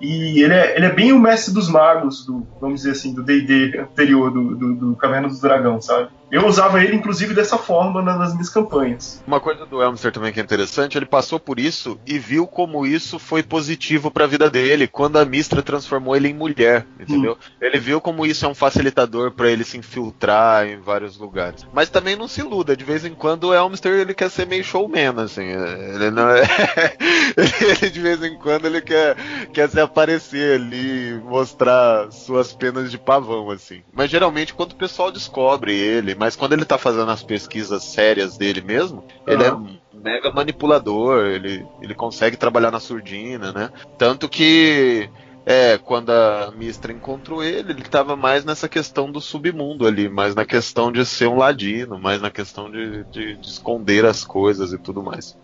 [0.00, 3.22] E ele é, ele é bem o mestre dos magos, do, vamos dizer assim, do
[3.22, 6.08] D&D anterior, do, do, do Caverna do Dragão, sabe?
[6.30, 9.22] Eu usava ele, inclusive, dessa forma na- nas minhas campanhas.
[9.26, 12.86] Uma coisa do Elmster também que é interessante, ele passou por isso e viu como
[12.86, 17.36] isso foi positivo pra vida dele, quando a Mistra transformou ele em mulher, entendeu?
[17.60, 21.66] Ele viu como isso é um facilitador pra ele se infiltrar em vários lugares.
[21.72, 24.62] Mas também não se iluda, de vez em quando o Elmster ele quer ser meio
[24.64, 25.46] showman, assim.
[25.46, 26.42] Ele não é.
[27.36, 29.16] ele de vez em quando ele quer,
[29.52, 33.82] quer se aparecer ali, mostrar suas penas de pavão, assim.
[33.92, 38.36] Mas geralmente quando o pessoal descobre ele, mas quando ele tá fazendo as pesquisas sérias
[38.36, 39.56] dele mesmo, ele é
[39.94, 43.70] mega manipulador, ele, ele consegue trabalhar na surdina, né?
[43.96, 45.08] Tanto que
[45.44, 50.34] é, quando a Mistra encontrou ele, ele tava mais nessa questão do submundo ali, mais
[50.34, 54.72] na questão de ser um ladino, mais na questão de, de, de esconder as coisas
[54.72, 55.36] e tudo mais.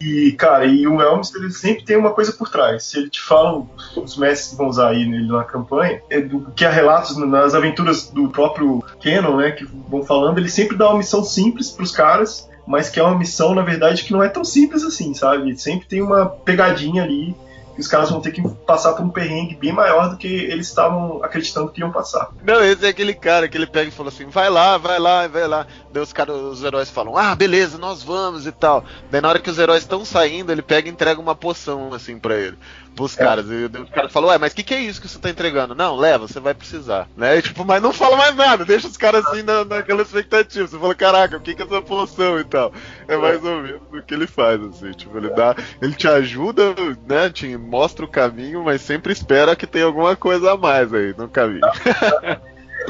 [0.00, 2.84] E, cara, e o Elmster ele sempre tem uma coisa por trás.
[2.84, 3.64] Se ele te fala,
[3.96, 8.10] os mestres vão usar aí nele na campanha, é do que há relatos nas aventuras
[8.10, 12.48] do próprio Canon, né, que vão falando, ele sempre dá uma missão simples pros caras,
[12.66, 15.56] mas que é uma missão, na verdade, que não é tão simples assim, sabe?
[15.58, 17.34] Sempre tem uma pegadinha ali
[17.74, 20.68] que os caras vão ter que passar por um perrengue bem maior do que eles
[20.68, 22.28] estavam acreditando que iam passar.
[22.44, 25.26] Não, esse é aquele cara que ele pega e fala assim: vai lá, vai lá,
[25.26, 25.66] vai lá.
[25.92, 28.84] Daí os caras, os heróis falam: ah, beleza, nós vamos e tal.
[29.10, 32.18] Daí na hora que os heróis estão saindo, ele pega e entrega uma poção assim
[32.18, 32.58] pra ele
[32.94, 33.24] pros é.
[33.24, 33.46] caras.
[33.48, 35.74] E o cara falou, ué, mas o que, que é isso que você tá entregando?
[35.74, 37.08] Não, leva, você vai precisar.
[37.16, 37.38] Né?
[37.38, 40.66] E, tipo, mas não fala mais nada, deixa os caras assim na, naquela expectativa.
[40.66, 42.72] Você fala, caraca, o que, que é essa poção e tal.
[43.08, 45.54] É mais ou menos o que ele faz, assim, tipo, ele dá.
[45.80, 46.74] Ele te ajuda,
[47.06, 47.30] né?
[47.30, 51.28] Te mostra o caminho, mas sempre espera que tenha alguma coisa a mais aí no
[51.28, 51.60] caminho.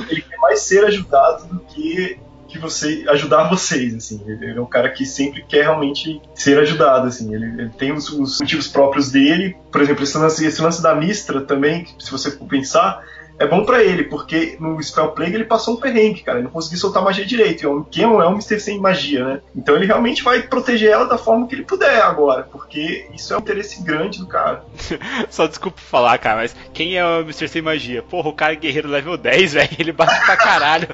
[0.08, 2.18] ele quer mais ser ajudado do que
[2.52, 4.22] que você ajudar vocês, assim.
[4.26, 7.34] Ele é um cara que sempre quer realmente ser ajudado, assim.
[7.34, 9.56] Ele, ele tem os, os, motivos próprios dele.
[9.70, 13.02] Por exemplo, esse lance, esse lance da Mistra também, se você for pensar,
[13.38, 16.38] é bom para ele, porque no Spell Plague ele passou um perrengue, cara.
[16.38, 17.86] Ele não conseguiu soltar magia direito.
[17.88, 19.40] E quem é um Mister sem magia, né?
[19.54, 23.36] Então ele realmente vai proteger ela da forma que ele puder agora, porque isso é
[23.36, 24.64] um interesse grande do cara.
[25.30, 27.48] Só desculpa falar, cara, mas quem é o Mr.
[27.48, 28.02] Sem Magia?
[28.02, 29.70] Porra, o cara é guerreiro level 10, velho.
[29.78, 30.88] Ele bate pra caralho.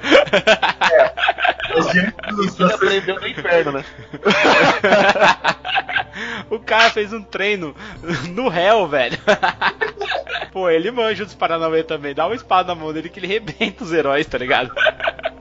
[0.91, 1.49] É.
[1.67, 3.85] Ele aprendeu no inferno, né?
[6.49, 7.75] o cara fez um treino
[8.29, 9.17] no réu, velho.
[10.51, 12.15] Pô, ele manja dos Paranauê também.
[12.15, 14.71] Dá uma espada na mão dele que ele rebenta os heróis, tá ligado?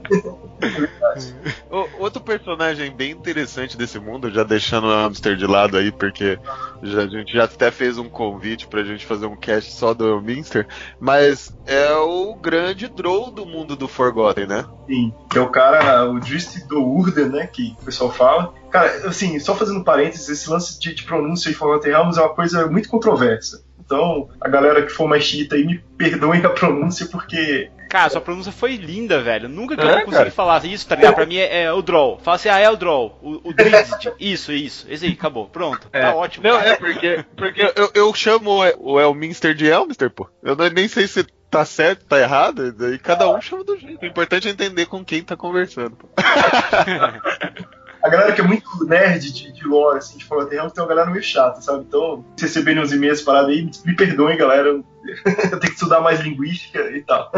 [1.99, 6.39] Outro personagem bem interessante desse mundo, já deixando o Hamster de lado aí, porque
[6.83, 10.09] já, a gente já até fez um convite pra gente fazer um cast só do
[10.09, 10.67] Elminster,
[10.99, 14.65] mas é o grande Drow do mundo do Forgotten, né?
[14.87, 18.55] Sim, que é o cara, o Drist do Urden, né, que o pessoal fala.
[18.71, 22.35] Cara, assim, só fazendo parênteses, esse lance de, de pronúncia de Forgotten Realms é uma
[22.35, 23.65] coisa muito controversa.
[23.79, 28.21] Então, a galera que for mais chita aí, me perdoem a pronúncia, porque Cara, sua
[28.21, 29.49] pronúncia foi linda, velho.
[29.49, 30.31] Nunca que é, eu consegui cara.
[30.31, 31.15] falar isso, tá ligado?
[31.15, 32.19] Pra mim é, é, o draw.
[32.23, 33.19] Fala assim, ah, é o draw.
[33.23, 34.09] O, o Drizzt.
[34.21, 34.87] isso, isso.
[34.89, 35.47] Esse aí, acabou.
[35.47, 35.89] Pronto.
[35.93, 36.03] É.
[36.03, 36.47] Tá ótimo.
[36.47, 40.29] Não, é porque, porque eu, eu chamo o Elminster de Elminster, pô.
[40.43, 44.03] Eu nem sei se tá certo, tá errado, e cada um chama do jeito.
[44.03, 45.97] O importante é entender com quem tá conversando.
[45.97, 46.09] Pô.
[48.03, 50.89] a galera que é muito nerd de, de lore, assim, de Forgotten Realms, tem uma
[50.89, 51.85] galera meio chata, sabe?
[51.89, 54.69] Então, se receberem uns e-mails parados aí, me perdoem, galera.
[55.09, 57.33] Eu tenho que estudar mais linguística e tal.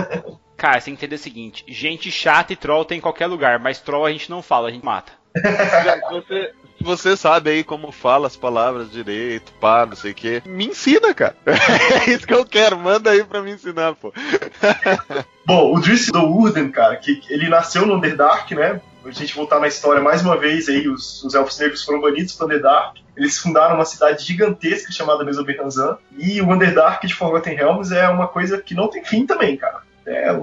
[0.56, 3.58] Cara, você tem que entender o seguinte: gente chata e troll tem em qualquer lugar,
[3.58, 5.12] mas troll a gente não fala, a gente mata.
[6.10, 10.66] você, você sabe aí como fala as palavras direito, pá, não sei o que, me
[10.66, 11.36] ensina, cara.
[12.06, 14.12] É isso que eu quero, manda aí pra me ensinar, pô.
[15.46, 18.80] Bom, o Driss do Urden, cara, que ele nasceu no Underdark, né?
[19.04, 22.36] A gente voltar na história mais uma vez, aí os, os elfos negros foram banidos
[22.36, 23.00] do Underdark.
[23.16, 25.98] Eles fundaram uma cidade gigantesca chamada Mesoberranzan.
[26.16, 29.80] E o Underdark de Forgotten Realms é uma coisa que não tem fim também, cara.
[30.06, 30.36] É,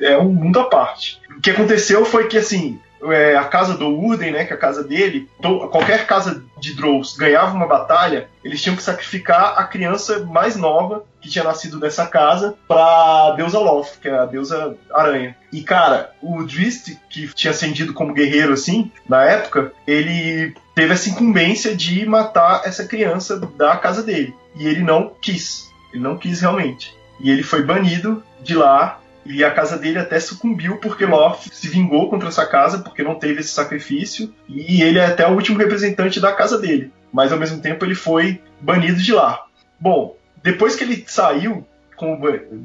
[0.00, 1.20] é um mundo à parte.
[1.36, 4.58] O que aconteceu foi que, assim, é, a casa do Urden, né, que é a
[4.58, 5.28] casa dele,
[5.70, 11.04] qualquer casa de Drows ganhava uma batalha, eles tinham que sacrificar a criança mais nova
[11.20, 15.36] que tinha nascido nessa casa pra deusa Loth, que é a deusa aranha.
[15.52, 21.08] E cara, o Drist, que tinha ascendido como guerreiro assim, na época, ele teve essa
[21.08, 24.34] incumbência de matar essa criança da casa dele.
[24.54, 25.70] E ele não quis.
[25.92, 26.94] Ele não quis realmente.
[27.18, 31.68] E ele foi banido de lá e a casa dele até sucumbiu porque Loth se
[31.68, 34.32] vingou contra essa casa porque não teve esse sacrifício.
[34.48, 36.92] E ele é até o último representante da casa dele.
[37.12, 39.46] Mas ao mesmo tempo ele foi banido de lá.
[39.78, 41.66] Bom, depois que ele saiu,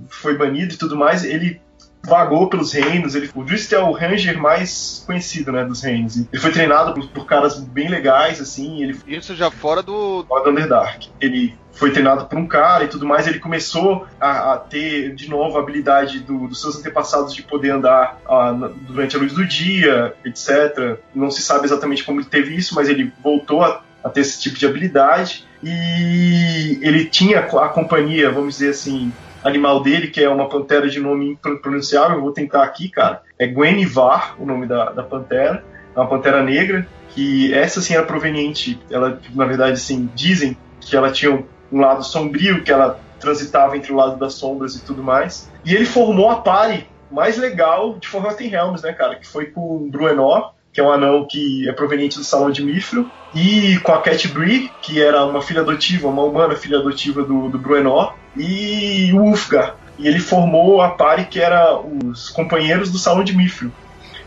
[0.10, 1.62] foi banido e tudo mais, ele
[2.04, 3.16] vagou pelos reinos.
[3.16, 6.18] Ele, o Drist é o ranger mais conhecido, né, dos reinos.
[6.18, 8.82] Ele foi treinado por, por caras bem legais, assim.
[8.82, 10.26] Ele, Isso já fora do...
[10.28, 11.10] Fora do Underdark.
[11.20, 15.30] Ele foi treinado por um cara e tudo mais, ele começou a, a ter de
[15.30, 19.46] novo a habilidade do, dos seus antepassados de poder andar a, durante a luz do
[19.46, 21.00] dia, etc.
[21.16, 24.40] Não se sabe exatamente como ele teve isso, mas ele voltou a, a ter esse
[24.40, 25.46] tipo de habilidade.
[25.64, 29.12] E ele tinha a companhia, vamos dizer assim,
[29.44, 33.22] animal dele, que é uma pantera de nome impronunciável, eu vou tentar aqui, cara.
[33.38, 35.64] É Guenivar, o nome da, da pantera.
[35.96, 40.96] É uma pantera negra, que essa sim era proveniente, ela, na verdade, assim, dizem que
[40.96, 45.04] ela tinha um lado sombrio, que ela transitava entre o lado das sombras e tudo
[45.04, 45.50] mais.
[45.64, 49.16] E ele formou a pare mais legal de Forgotten Realms, né, cara?
[49.16, 53.10] Que foi com Bruenor, que é um anão que é proveniente do Salão de Mithril,
[53.36, 57.50] e com a Cat Bree, que era uma filha adotiva, uma humana filha adotiva do,
[57.50, 59.76] do Bruenor, e o Ulfgar.
[59.98, 63.72] E ele formou a pare que era os companheiros do Salão de Mithril.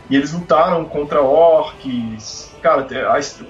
[0.09, 2.87] E eles lutaram contra orcs, cara,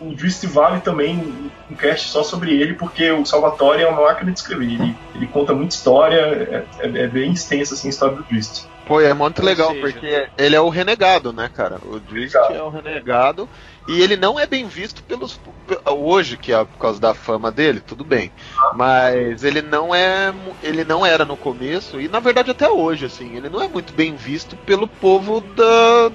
[0.01, 4.31] o Drist vale também um cast só sobre ele, porque o Salvatore é uma máquina
[4.31, 4.65] de escrever.
[4.65, 8.63] Ele, ele conta muita história, é, é, é bem extensa assim, a história do Drist.
[8.85, 11.77] Pô, é muito legal, seja- porque ele é o renegado, né, cara?
[11.83, 13.49] O Drist é o renegado.
[13.87, 15.39] E ele não é bem visto pelos.
[15.85, 18.31] Hoje, que é por causa da fama dele, tudo bem.
[18.73, 20.33] Mas ele não é.
[20.63, 23.93] Ele não era no começo, e na verdade até hoje, assim, ele não é muito
[23.93, 26.11] bem visto pelo povo da.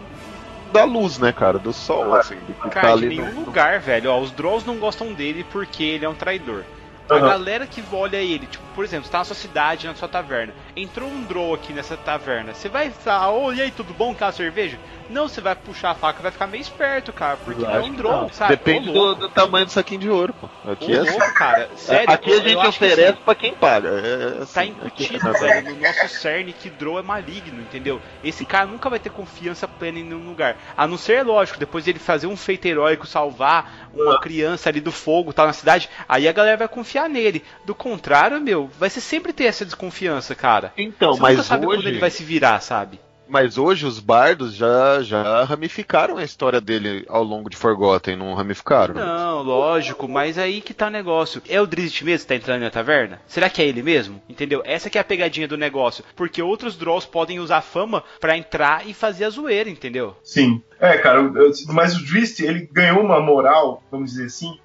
[0.72, 1.58] Da luz, né, cara?
[1.58, 2.36] Do sol, assim.
[2.46, 4.10] Do que Cara, tá ali nenhum no- lugar, velho.
[4.12, 6.62] Ó, os Drolls não gostam dele porque ele é um traidor.
[7.08, 7.26] A Aham.
[7.26, 10.54] galera que olha ele, tipo, por exemplo, você tá na sua cidade, na sua taverna.
[10.76, 12.54] Entrou um Drow aqui nessa taverna.
[12.54, 14.14] Você vai falar, ô, e aí, tudo bom?
[14.14, 14.78] Quer uma cerveja?
[15.08, 17.36] Não, você vai puxar a faca, vai ficar meio esperto, cara.
[17.36, 18.50] Porque ele é um Drow, sabe?
[18.56, 20.48] Depende do, do tamanho do saquinho de ouro, pô.
[20.70, 21.10] Aqui é assim.
[21.18, 21.68] louco, cara.
[21.76, 23.88] Sério, Aqui a gente oferece assim, pra quem paga.
[23.88, 28.00] É, assim, Tá aqui- incutido, velho, no nosso cerne que Drow é maligno, entendeu?
[28.22, 30.56] Esse cara nunca vai ter confiança plena em nenhum lugar.
[30.76, 34.92] A não ser, lógico, depois dele fazer um feito heróico, salvar uma criança ali do
[34.92, 37.44] fogo, tal, na cidade, aí a galera vai confiar nele.
[37.64, 40.59] Do contrário, meu, vai ser sempre ter essa desconfiança, cara.
[40.76, 42.98] Então, Você nunca mas sabe quando hoje, ele vai se virar, sabe?
[43.32, 48.34] mas hoje os bardos já, já ramificaram a história dele ao longo de Forgotten, não
[48.34, 48.92] ramificaram?
[48.96, 51.40] Não, lógico, mas aí que tá o negócio.
[51.48, 53.20] É o Drizzt mesmo que tá entrando na taverna?
[53.28, 54.20] Será que é ele mesmo?
[54.28, 54.62] Entendeu?
[54.64, 56.02] Essa que é a pegadinha do negócio.
[56.16, 60.16] Porque outros Drolls podem usar a fama pra entrar e fazer a zoeira, entendeu?
[60.24, 60.60] Sim.
[60.80, 64.58] É, cara, eu- eu- mas o Drist, ele ganhou uma moral, vamos dizer assim,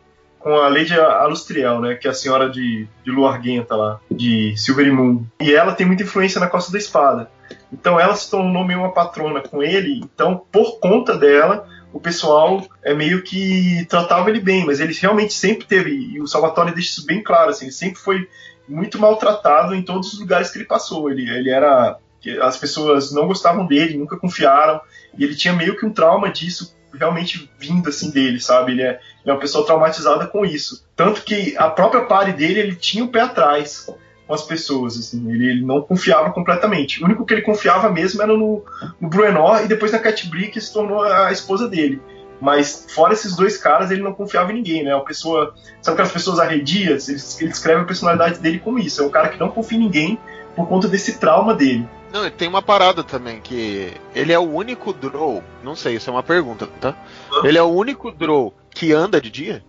[0.45, 1.95] com a Lady Alustriel, né?
[1.95, 5.25] Que é a senhora de, de lá, de Silvery Moon.
[5.41, 7.31] E ela tem muita influência na Costa da Espada.
[7.73, 10.01] Então ela se tornou meio uma patrona com ele.
[10.03, 15.33] Então, por conta dela, o pessoal é meio que tratava ele bem, mas ele realmente
[15.33, 18.29] sempre teve, e o Salvatore deixa isso bem claro, assim, ele sempre foi
[18.69, 21.09] muito maltratado em todos os lugares que ele passou.
[21.09, 21.97] Ele, ele era.
[22.43, 24.79] As pessoas não gostavam dele, nunca confiaram,
[25.17, 28.73] e ele tinha meio que um trauma disso realmente vindo assim dele, sabe?
[28.73, 30.85] Ele é, ele é uma pessoa traumatizada com isso.
[30.95, 33.87] Tanto que a própria pare dele, ele tinha o pé atrás
[34.27, 37.01] com as pessoas, assim, ele, ele não confiava completamente.
[37.01, 38.63] O único que ele confiava mesmo era no,
[38.99, 42.01] no Bruenor e depois na Cat Bree, que se tornou a esposa dele.
[42.41, 44.93] Mas fora esses dois caras, ele não confiava em ninguém, né?
[44.93, 45.53] Uma pessoa.
[45.81, 47.07] Sabe aquelas pessoas arredias?
[47.07, 49.01] Ele, ele descreve a personalidade dele como isso.
[49.01, 50.19] É um cara que não confia em ninguém
[50.55, 51.87] por conta desse trauma dele.
[52.11, 56.13] Não, tem uma parada também, que ele é o único Drow, não sei, isso é
[56.13, 56.95] uma pergunta, tá?
[57.43, 59.63] Ele é o único Drow que anda de dia?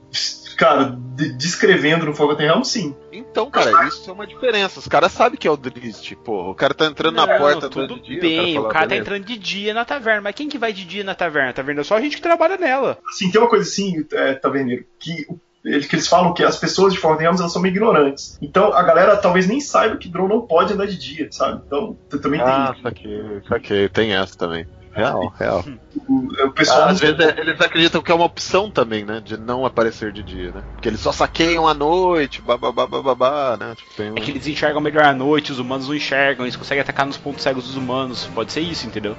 [0.56, 2.96] Cara, de- descrevendo no Forgotten Realms, sim.
[3.12, 4.78] Então, cara, isso é uma diferença.
[4.78, 6.50] Os caras sabem que é o Drist, pô.
[6.50, 8.18] O cara tá entrando na Não, porta tudo do dia.
[8.20, 10.22] bem, o fala, cara tá entrando de dia na taverna.
[10.22, 11.52] Mas quem que vai de dia na taverna?
[11.52, 12.96] Taverna é só a gente que trabalha nela.
[13.06, 16.56] Assim, tem uma coisa assim, é, Taverneiro, que, o- ele- que eles falam que as
[16.56, 18.38] pessoas de Forgotten Realms elas são meio ignorantes.
[18.40, 21.60] Então a galera talvez nem saiba que Drow não pode andar de dia, sabe?
[21.66, 23.88] Então também Ah, tem saquei, saquei.
[23.88, 24.66] Tem essa também.
[24.96, 25.64] Real, real.
[26.08, 26.82] o, pessoal.
[26.82, 29.20] Ah, às vezes é- eles acreditam que é uma opção também, né?
[29.24, 30.62] De não aparecer de dia, né?
[30.72, 33.74] Porque eles só saqueiam à noite, bababá, bababá, né?
[33.76, 34.16] Tipo, tem um...
[34.16, 37.16] É que eles enxergam melhor à noite, os humanos não enxergam, eles conseguem atacar nos
[37.16, 38.28] pontos cegos dos humanos.
[38.34, 39.16] Pode ser isso, entendeu?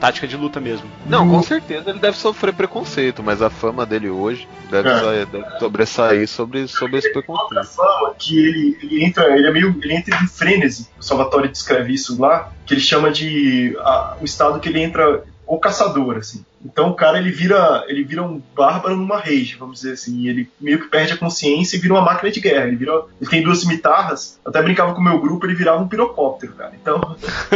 [0.00, 0.86] Tática de luta mesmo.
[1.06, 4.98] Não, com certeza ele deve sofrer preconceito, mas a fama dele hoje deve, É.
[5.00, 7.64] sair- deve sobressair sobre, sobre esse preconceito.
[7.66, 10.88] fama que ele, ele entra, ele é meio, ele entra em frenesi.
[10.98, 15.22] O Salvatore descreve isso lá, que ele chama de a- o estado que ele entra
[15.46, 16.44] o caçador, assim.
[16.64, 20.26] Então o cara ele vira, ele vira um bárbaro numa rage, vamos dizer assim.
[20.26, 22.66] Ele meio que perde a consciência e vira uma máquina de guerra.
[22.66, 24.40] Ele vira, ele tem duas cimitarras.
[24.42, 26.72] Eu até brincava com o meu grupo, ele virava um pirocóptero, cara.
[26.80, 26.98] Então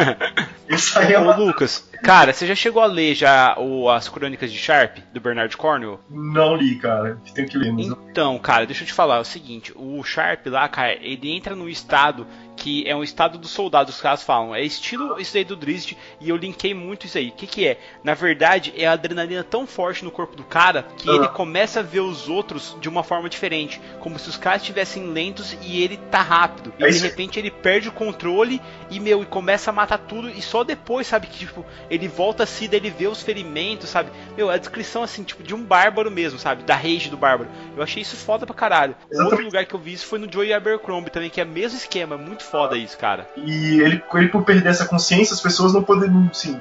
[0.68, 1.36] isso aí é Ô uma...
[1.36, 5.56] Lucas, cara, você já chegou a ler já o- as crônicas de Sharp, do Bernard
[5.56, 6.00] Cornwell?
[6.10, 7.18] não li, cara.
[7.34, 7.72] Tenho que ler.
[7.72, 7.86] Mas...
[7.86, 11.54] Então, cara, deixa eu te falar é o seguinte: o Sharp lá, cara, ele entra
[11.54, 12.26] num estado
[12.56, 14.52] que é um estado dos soldados, os caras falam.
[14.52, 17.28] É estilo isso aí do Drizzt, e eu linkei muito isso aí.
[17.28, 17.78] O que, que é?
[18.02, 21.12] Na verdade, é a adrenalina tão forte no corpo do cara que Ah.
[21.14, 23.80] ele começa a ver os outros de uma forma diferente.
[24.00, 26.72] Como se os caras estivessem lentos e ele tá rápido.
[26.80, 30.28] E É de repente ele perde o controle e, meu, e começa a matar tudo.
[30.28, 33.90] E só depois, sabe, que tipo, ele volta a si, daí ele vê os ferimentos,
[33.90, 34.10] sabe?
[34.36, 36.62] Meu, a descrição assim, tipo, de um bárbaro mesmo, sabe?
[36.62, 37.50] Da rage do bárbaro.
[37.76, 38.94] Eu achei isso foda pra caralho.
[39.12, 41.78] Outro lugar que eu vi isso foi no Joey Abercrombie também, que é o mesmo
[41.78, 43.28] esquema, é muito foda isso, cara.
[43.36, 46.60] E ele, ele por perder essa consciência, as pessoas não podem, sim.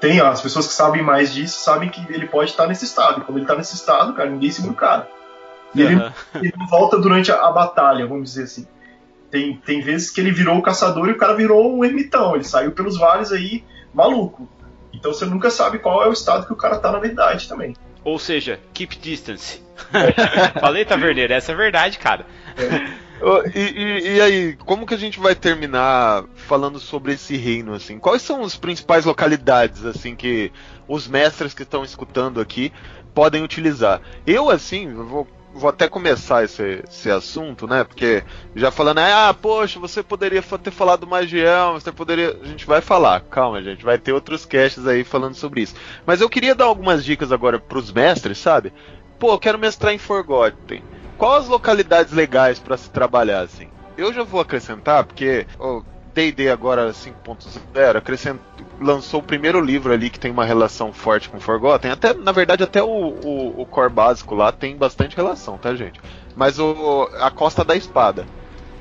[0.00, 3.20] Tem ó, as pessoas que sabem mais disso, sabem que ele pode estar nesse estado.
[3.20, 5.08] E quando ele tá nesse estado, cara, ninguém segura o cara.
[5.74, 6.12] E ele, Aham.
[6.34, 8.66] ele não volta durante a, a batalha, vamos dizer assim.
[9.30, 12.34] Tem, tem vezes que ele virou o caçador e o cara virou um ermitão.
[12.34, 13.64] Ele saiu pelos vales aí,
[13.94, 14.48] maluco.
[14.92, 17.74] Então você nunca sabe qual é o estado que o cara tá na verdade também.
[18.04, 19.62] Ou seja, keep distance.
[20.60, 22.26] Falei, Taverneiro, essa é a verdade, cara.
[23.20, 27.72] Ô, E, e- e aí, como que a gente vai terminar falando sobre esse reino,
[27.74, 27.98] assim?
[27.98, 30.52] Quais são as principais localidades, assim, que
[30.88, 32.72] os mestres que estão escutando aqui
[33.14, 34.00] podem utilizar?
[34.26, 37.84] Eu, assim, eu vou vou até começar esse, esse assunto, né?
[37.84, 38.22] Porque
[38.54, 41.42] já falando, ah, poxa, você poderia ter falado mais de
[41.72, 42.38] você poderia.
[42.42, 45.74] A gente vai falar, calma, gente, vai ter outros casts aí falando sobre isso.
[46.06, 48.72] Mas eu queria dar algumas dicas agora pros mestres, sabe?
[49.18, 50.82] Pô, eu quero mestrar em Forgotten.
[51.18, 53.68] Quais as localidades legais para se trabalhar assim?
[53.96, 55.82] Eu já vou acrescentar, porque oh,
[56.14, 57.96] D&D agora 5.0
[58.82, 61.90] lançou o primeiro livro ali que tem uma relação forte com Forgotten.
[61.90, 66.00] Até, na verdade, até o, o, o core básico lá tem bastante relação, tá, gente?
[66.36, 68.26] Mas o, a Costa da Espada,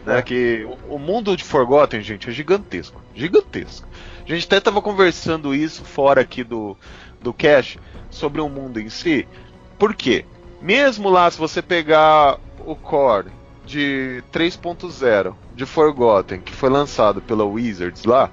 [0.05, 0.19] né?
[0.19, 0.21] É.
[0.21, 3.01] Que o, o mundo de Forgotten, gente, é gigantesco.
[3.15, 3.87] Gigantesco.
[4.23, 6.77] A gente até tava conversando isso fora aqui do,
[7.21, 7.79] do cache
[8.09, 9.27] sobre o mundo em si.
[9.77, 10.25] Por quê?
[10.61, 13.31] Mesmo lá, se você pegar o core
[13.65, 18.29] de 3.0 de Forgotten, que foi lançado pela Wizards lá,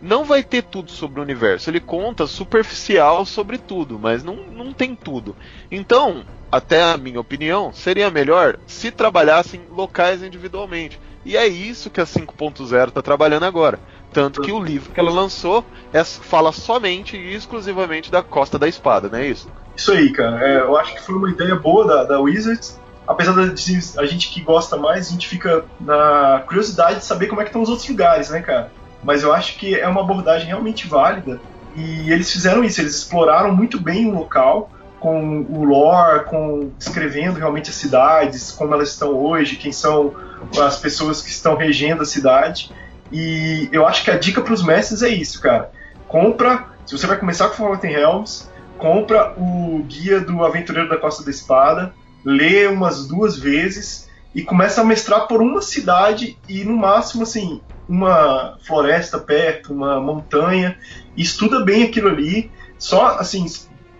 [0.00, 1.68] não vai ter tudo sobre o universo.
[1.70, 5.36] Ele conta superficial sobre tudo, mas não, não tem tudo.
[5.70, 10.98] Então, até a minha opinião, seria melhor se trabalhassem locais individualmente.
[11.24, 13.78] E é isso que a 5.0 está trabalhando agora.
[14.12, 18.66] Tanto que o livro que ela lançou é, fala somente e exclusivamente da Costa da
[18.66, 19.48] Espada, não é isso?
[19.76, 20.42] Isso aí, cara.
[20.42, 22.80] É, eu acho que foi uma ideia boa da, da Wizards
[23.10, 27.40] apesar de a gente que gosta mais, a gente fica na curiosidade de saber como
[27.40, 28.70] é que estão os outros lugares, né, cara?
[29.02, 31.40] Mas eu acho que é uma abordagem realmente válida
[31.74, 37.38] e eles fizeram isso, eles exploraram muito bem o local com o lore, com descrevendo
[37.38, 40.12] realmente as cidades, como elas estão hoje, quem são
[40.60, 42.70] as pessoas que estão regendo a cidade.
[43.10, 45.70] E eu acho que a dica para os mestres é isso, cara.
[46.06, 51.24] Compra, se você vai começar com Forgotten Realms, compra o guia do Aventureiro da Costa
[51.24, 56.76] da Espada, lê umas duas vezes e começa a mestrar por uma cidade e no
[56.76, 60.78] máximo assim uma floresta perto, uma montanha,
[61.16, 62.50] estuda bem aquilo ali.
[62.78, 63.44] Só assim,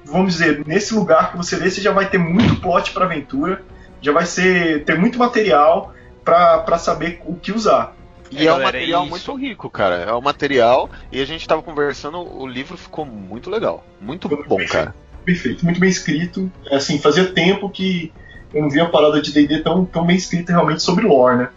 [0.05, 3.63] vamos dizer, nesse lugar que você lê, você já vai ter muito plot para aventura,
[4.01, 5.93] já vai ser ter muito material
[6.25, 7.97] para saber o que usar.
[8.31, 9.97] E é, é um material é muito rico, cara.
[9.97, 10.89] É um material.
[11.11, 13.85] E a gente tava conversando, o livro ficou muito legal.
[14.01, 16.51] Muito bom, cara perfeito, muito bem escrito.
[16.67, 18.13] É, assim, fazia tempo que
[18.53, 21.49] eu não via uma parada de D&D tão, tão bem escrita realmente sobre lore, né?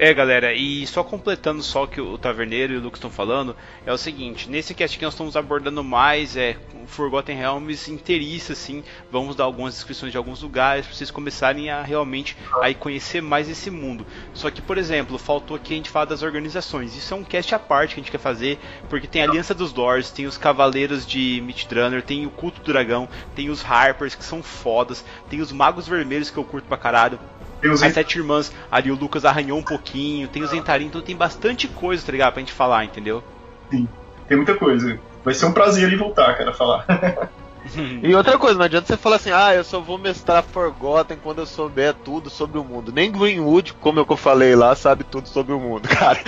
[0.00, 3.56] É, galera, e só completando só o que o Taverneiro e o Lucas estão falando,
[3.84, 8.84] é o seguinte, nesse cast aqui nós estamos abordando mais é, Forgotten Realms inteiriça, assim,
[9.10, 13.48] vamos dar algumas descrições de alguns lugares para vocês começarem a realmente aí conhecer mais
[13.48, 14.06] esse mundo.
[14.32, 17.52] Só que, por exemplo, faltou aqui a gente falar das organizações, isso é um cast
[17.56, 18.56] à parte que a gente quer fazer,
[18.88, 22.72] porque tem a Aliança dos Lords, tem os Cavaleiros de Mithdrunner, tem o Culto do
[22.72, 26.76] Dragão, tem os Harpers, que são fodas, tem os Magos Vermelhos, que eu curto pra
[26.76, 27.18] caralho,
[27.62, 31.66] as sete irmãs ali, o Lucas arranhou um pouquinho, tem o Zentarim, então tem bastante
[31.66, 32.32] coisa, tá ligado?
[32.32, 33.22] Pra gente falar, entendeu?
[33.70, 33.88] Sim,
[34.26, 34.98] tem muita coisa.
[35.24, 36.86] Vai ser um prazer ali voltar, cara, falar.
[38.02, 41.40] e outra coisa, não adianta você falar assim, ah, eu só vou mestrar Forgotten quando
[41.40, 42.92] eu souber tudo sobre o mundo.
[42.92, 46.20] Nem Greenwood, como eu falei lá, sabe tudo sobre o mundo, cara.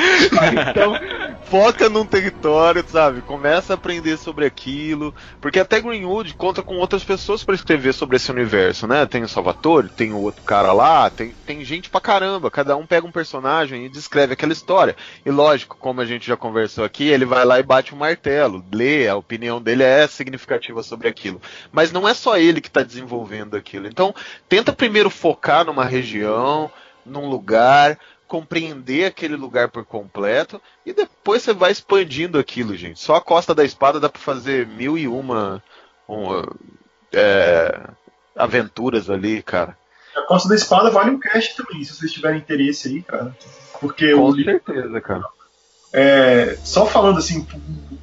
[0.71, 0.95] então,
[1.45, 3.21] foca num território, sabe?
[3.23, 5.15] Começa a aprender sobre aquilo.
[5.41, 9.07] Porque até Greenwood conta com outras pessoas para escrever sobre esse universo, né?
[9.07, 12.51] Tem o Salvatore, tem o outro cara lá, tem, tem gente pra caramba.
[12.51, 14.97] Cada um pega um personagem e descreve aquela história.
[15.25, 17.99] E lógico, como a gente já conversou aqui, ele vai lá e bate o um
[17.99, 21.41] martelo, lê, a opinião dele é significativa sobre aquilo aquilo.
[21.71, 23.87] Mas não é só ele que está desenvolvendo aquilo.
[23.87, 24.15] Então,
[24.49, 26.71] tenta primeiro focar numa região,
[27.05, 33.01] num lugar, compreender aquele lugar por completo e depois você vai expandindo aquilo, gente.
[33.01, 35.63] Só a Costa da Espada dá para fazer mil e uma,
[36.07, 36.47] uma
[37.13, 37.81] é,
[38.37, 39.77] aventuras ali, cara.
[40.15, 43.37] A Costa da Espada vale um cast também, se vocês tiverem interesse aí, cara.
[43.81, 45.25] Porque Com certeza, cara.
[45.93, 47.45] É, só falando assim,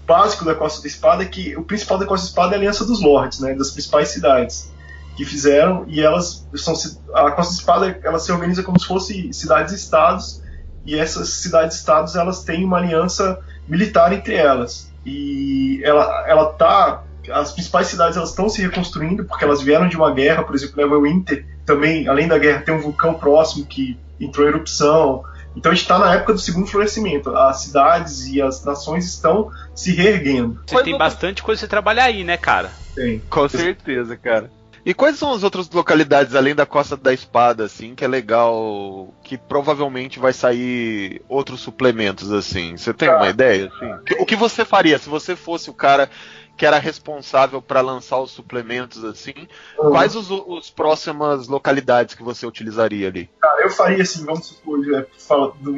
[0.07, 2.59] básico da Costa da Espada é que o principal da Costa da Espada é a
[2.59, 4.71] Aliança dos Lords, né, das principais cidades
[5.17, 6.73] que fizeram e elas são
[7.13, 10.41] a Costa da Espada ela se organiza como se fosse cidades-estados
[10.85, 14.89] e essas cidades-estados elas têm uma aliança militar entre elas.
[15.05, 19.97] E ela ela tá as principais cidades elas estão se reconstruindo porque elas vieram de
[19.97, 24.45] uma guerra, por exemplo, Neverwinter também além da guerra tem um vulcão próximo que entrou
[24.45, 25.23] em erupção
[25.57, 27.35] então a gente está na época do segundo florescimento.
[27.35, 30.61] As cidades e as nações estão se reerguendo.
[30.67, 32.71] Você tem bastante coisa pra você trabalhar aí, né, cara?
[32.95, 33.19] Tem.
[33.27, 34.51] Com certeza, cara.
[34.85, 39.13] E quais são as outras localidades além da Costa da Espada, assim, que é legal,
[39.21, 42.77] que provavelmente vai sair outros suplementos, assim?
[42.77, 44.13] Você tem uma ideia, assim?
[44.21, 46.09] O que você faria se você fosse o cara
[46.57, 49.47] que era responsável para lançar os suplementos assim,
[49.77, 49.91] uhum.
[49.91, 53.29] quais os, os próximas localidades que você utilizaria ali?
[53.39, 55.05] Cara, eu faria assim, vamos supor, é,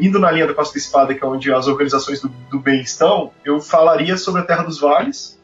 [0.02, 2.82] indo na linha da Costa da Espada, que é onde as organizações do, do bem
[2.82, 5.38] estão, eu falaria sobre a Terra dos Vales,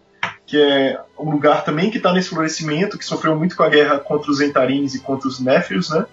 [0.45, 3.99] que é um lugar também que está nesse florescimento, que sofreu muito com a guerra
[3.99, 6.05] contra os Entarins e contra os Néfios, né?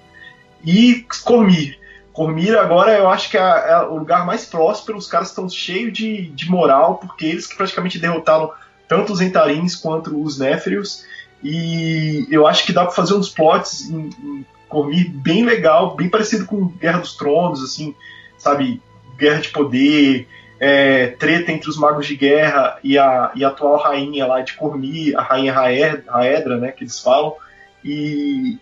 [0.65, 1.79] E Cormir.
[2.13, 5.93] Cormir agora eu acho que é, é, o lugar mais próspero, os caras estão cheios
[5.93, 8.51] de, de moral, porque eles que praticamente derrotaram
[8.93, 11.07] tanto os Entarins quanto os Néfrios.
[11.43, 16.11] E eu acho que dá para fazer uns plots em, em Cormir bem legal, bem
[16.11, 17.95] parecido com Guerra dos Tronos, assim,
[18.37, 18.83] sabe?
[19.17, 20.29] Guerra de poder,
[20.61, 24.53] é, treta entre os magos de guerra e a, e a atual rainha lá de
[24.53, 27.35] Cormir, a rainha Raedra, né, que eles falam.
[27.83, 28.59] E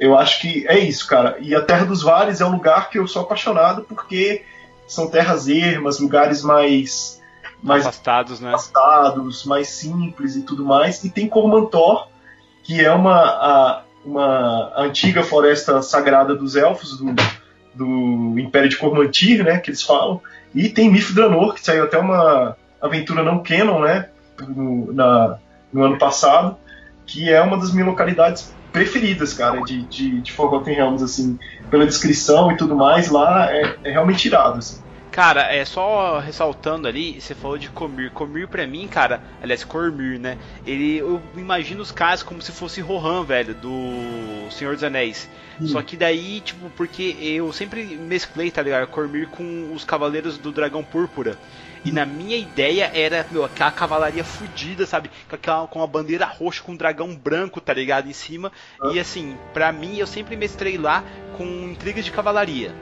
[0.00, 1.36] eu acho que é isso, cara.
[1.40, 4.42] E a Terra dos Vales é um lugar que eu sou apaixonado porque
[4.86, 7.22] são terras ermas, lugares mais
[7.64, 8.50] mais afastados, né?
[8.50, 11.02] afastados, mais simples e tudo mais.
[11.02, 12.08] E tem Cormantor,
[12.62, 17.14] que é uma a, uma antiga floresta sagrada dos elfos do,
[17.74, 20.20] do Império de Cormantir, né, que eles falam.
[20.54, 24.10] E tem Mithranor, que saiu até uma aventura não canon, né,
[24.46, 25.38] no, na,
[25.72, 26.58] no ano passado,
[27.06, 31.38] que é uma das minhas localidades preferidas, cara, de, de, de Forgotten Realms, assim,
[31.70, 34.83] pela descrição e tudo mais, lá é, é realmente irado, assim.
[35.14, 38.10] Cara, é só ressaltando ali, você falou de Comir.
[38.10, 40.36] Comir pra mim, cara, aliás, Cormir, né?
[40.66, 45.30] Ele, eu imagino os caras como se fosse Rohan, velho, do Senhor dos Anéis.
[45.60, 45.68] Hum.
[45.68, 48.88] Só que daí, tipo, porque eu sempre mesclei, tá ligado?
[48.88, 51.38] Cormir com os Cavaleiros do Dragão Púrpura.
[51.84, 55.12] E na minha ideia era, meu, aquela cavalaria fodida, sabe?
[55.28, 58.10] Com, aquela, com uma bandeira roxa com um dragão branco, tá ligado?
[58.10, 58.50] Em cima.
[58.82, 58.90] Ah.
[58.92, 61.04] E assim, pra mim, eu sempre mestrei lá
[61.36, 62.74] com intrigas de cavalaria.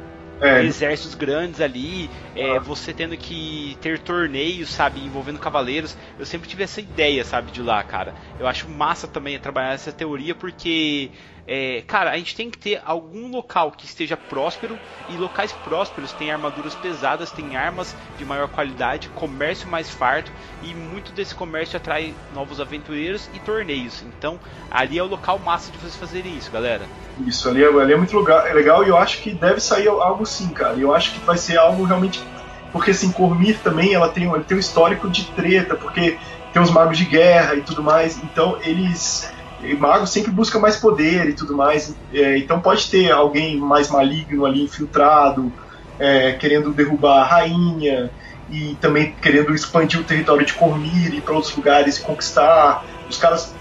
[0.42, 0.64] É.
[0.64, 2.58] Exércitos grandes ali, é, ah.
[2.58, 5.96] você tendo que ter torneios, sabe, envolvendo cavaleiros.
[6.18, 8.14] Eu sempre tive essa ideia, sabe, de lá, cara.
[8.40, 11.10] Eu acho massa também trabalhar essa teoria porque
[11.46, 14.78] é, cara, a gente tem que ter algum local que esteja próspero
[15.08, 20.30] e locais prósperos têm armaduras pesadas, têm armas de maior qualidade, comércio mais farto
[20.62, 24.02] e muito desse comércio atrai novos aventureiros e torneios.
[24.02, 24.38] Então,
[24.70, 26.84] ali é o local massa de vocês fazerem isso, galera.
[27.26, 29.88] Isso, ali é, ali é muito lugar, é legal e eu acho que deve sair
[29.88, 30.76] algo sim, cara.
[30.76, 32.22] Eu acho que vai ser algo realmente.
[32.70, 36.18] Porque assim, Cormir também ela tem, ele tem um histórico de treta, porque
[36.52, 39.31] tem os magos de guerra e tudo mais, então eles
[39.62, 41.94] e mago sempre busca mais poder e tudo mais.
[42.12, 45.52] É, então pode ter alguém mais maligno ali infiltrado,
[45.98, 48.10] é, querendo derrubar a rainha
[48.50, 52.84] e também querendo expandir o território de Cormir e para outros lugares e conquistar.
[53.08, 53.54] Os caras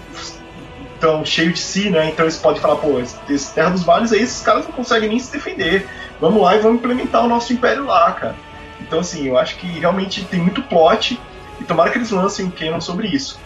[0.94, 2.08] estão cheios de si, né?
[2.08, 5.18] Então eles podem falar, pô, esse Terra dos Vales aí, esses caras não conseguem nem
[5.18, 5.86] se defender.
[6.20, 8.36] Vamos lá e vamos implementar o nosso império lá, cara.
[8.80, 11.18] Então, assim, eu acho que realmente tem muito plot
[11.60, 13.38] e tomara que eles lancem um canon sobre isso.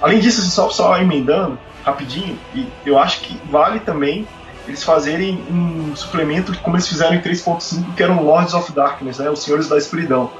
[0.00, 4.26] Além disso, só, só emendando, rapidinho, e eu acho que vale também
[4.66, 9.28] eles fazerem um suplemento como eles fizeram em 3.5, que eram Lords of Darkness, né,
[9.28, 10.30] os Senhores da Escuridão.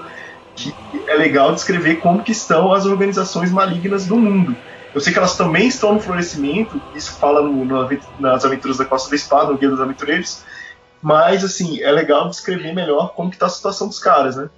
[0.54, 0.72] Que
[1.08, 4.54] é legal descrever como que estão as organizações malignas do mundo.
[4.94, 7.88] Eu sei que elas também estão no florescimento, isso fala no, no,
[8.20, 10.44] nas Aventuras da Costa da Espada, no Guia dos Aventureiros,
[11.00, 14.50] mas assim, é legal descrever melhor como que está a situação dos caras, né?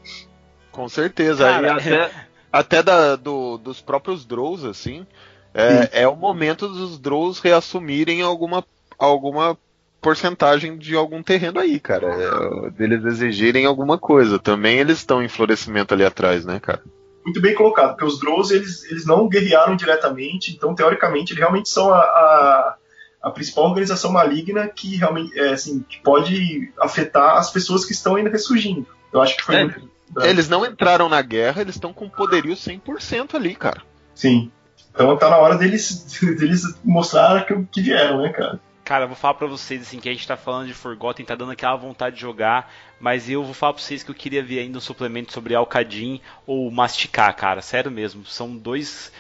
[0.73, 1.45] Com certeza.
[1.45, 2.11] Cara, até,
[2.53, 5.07] até da, do, dos próprios Drows, assim,
[5.55, 8.65] é, é o momento dos Drows reassumirem alguma,
[8.99, 9.57] alguma
[10.01, 12.07] porcentagem de algum terreno aí, cara.
[12.09, 14.39] É, deles exigirem alguma coisa.
[14.39, 16.83] Também eles estão em florescimento ali atrás, né, cara?
[17.25, 21.71] Muito bem colocado, porque os Drows eles, eles não guerrearam diretamente, então teoricamente eles realmente
[21.71, 22.77] são a, a,
[23.23, 28.17] a principal organização maligna que realmente é, assim, que pode afetar as pessoas que estão
[28.17, 28.87] ainda ressurgindo.
[29.11, 29.55] Eu acho que foi.
[29.55, 29.89] É, muito...
[30.23, 33.81] Eles não entraram na guerra, eles estão com poderio 100% ali, cara.
[34.15, 34.53] Sim.
[34.95, 36.07] Então tá na hora deles,
[36.39, 38.61] deles mostrar que, que vieram, né, cara?
[38.85, 41.35] Cara, eu vou falar pra vocês assim que a gente tá falando de Forgotten, tá
[41.35, 44.61] dando aquela vontade de jogar, mas eu vou falar pra vocês que eu queria ver
[44.61, 48.27] ainda um suplemento sobre Alcadim ou Masticar, cara, sério mesmo.
[48.27, 49.11] São dois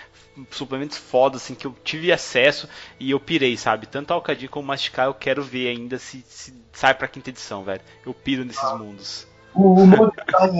[0.51, 2.69] suplementos fodas assim que eu tive acesso
[3.01, 3.87] e eu pirei, sabe?
[3.87, 7.81] Tanto Alcadim como Masticar eu quero ver ainda se, se sai pra quinta edição, velho.
[8.05, 8.77] Eu piro nesses ah.
[8.77, 9.27] mundos.
[9.55, 10.12] O, o novo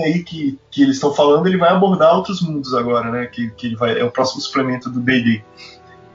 [0.03, 3.25] aí que, que eles estão falando, ele vai abordar outros mundos agora, né?
[3.25, 5.43] Que, que ele vai, é o próximo suplemento do D&D.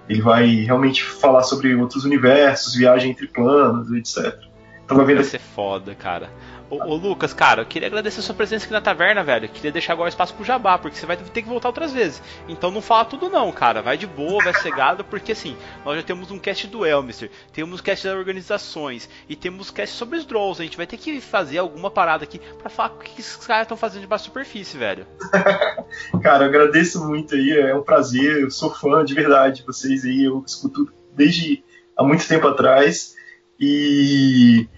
[0.08, 4.38] Ele vai realmente falar sobre outros universos, viagem entre planos, etc.
[4.84, 6.30] Então vai, vai ser foda, cara.
[6.70, 9.46] Ô, ô, Lucas, cara, eu queria agradecer a sua presença aqui na taverna, velho.
[9.46, 12.22] Eu queria deixar agora espaço pro jabá, porque você vai ter que voltar outras vezes.
[12.48, 13.82] Então não fala tudo não, cara.
[13.82, 17.80] Vai de boa, vai cegado, porque assim, nós já temos um cast do Elmister, temos
[17.80, 20.62] cast das organizações e temos cast sobre os Drolls.
[20.62, 23.64] A gente vai ter que fazer alguma parada aqui para falar o que esses caras
[23.64, 25.06] estão fazendo de baixa superfície, velho.
[26.22, 30.04] cara, eu agradeço muito aí, é um prazer, eu sou fã de verdade de vocês
[30.04, 31.64] aí, eu escuto desde
[31.96, 33.16] há muito tempo atrás.
[33.58, 34.68] E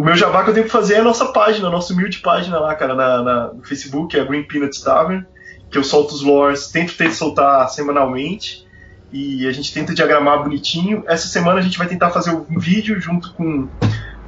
[0.00, 2.20] o meu jabá que eu tenho que fazer é a nossa página, a nossa humilde
[2.20, 5.26] página lá, cara, na, na, no Facebook, é a Green Peanuts Tavern,
[5.70, 8.66] que eu solto os lores, tento ter soltar semanalmente,
[9.12, 11.04] e a gente tenta diagramar bonitinho.
[11.06, 13.68] Essa semana a gente vai tentar fazer um vídeo junto com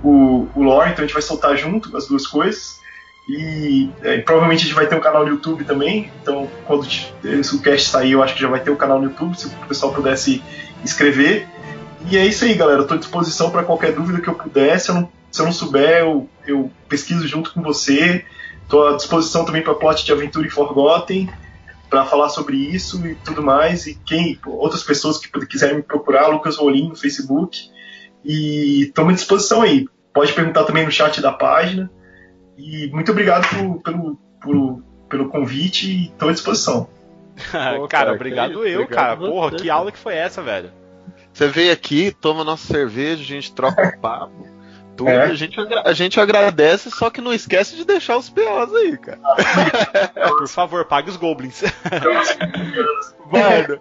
[0.05, 2.79] o, o lore, então a gente vai soltar junto as duas coisas.
[3.27, 6.13] E é, provavelmente a gente vai ter um canal no YouTube também.
[6.21, 9.05] Então, quando o cast sair, eu acho que já vai ter o um canal no
[9.05, 10.43] YouTube, se o pessoal pudesse
[10.85, 11.49] escrever.
[12.11, 12.85] E é isso aí, galera.
[12.85, 14.79] Tô à disposição para qualquer dúvida que eu puder.
[14.79, 18.25] Se eu não, se eu não souber, eu, eu pesquiso junto com você.
[18.63, 21.29] Estou à disposição também para plot de Aventura e Forgotten,
[21.89, 23.87] para falar sobre isso e tudo mais.
[23.87, 27.71] E quem outras pessoas que quiserem me procurar, Lucas Rolim no Facebook.
[28.23, 29.89] E estamos à disposição aí.
[30.13, 31.91] Pode perguntar também no chat da página.
[32.57, 36.89] E muito obrigado por, pelo, por, pelo convite e estou à disposição.
[37.51, 39.17] Pô, cara, cara, obrigado eu, obrigado cara.
[39.17, 40.71] Porra, que aula que foi essa, velho?
[41.33, 44.62] Você veio aqui, toma nossa cerveja, a gente troca um papo.
[45.03, 45.25] Tudo, é.
[45.25, 49.19] a, gente, a gente agradece, só que não esquece de deixar os POs aí, cara.
[50.39, 51.63] Por favor, pague os goblins.
[53.31, 53.81] Mano,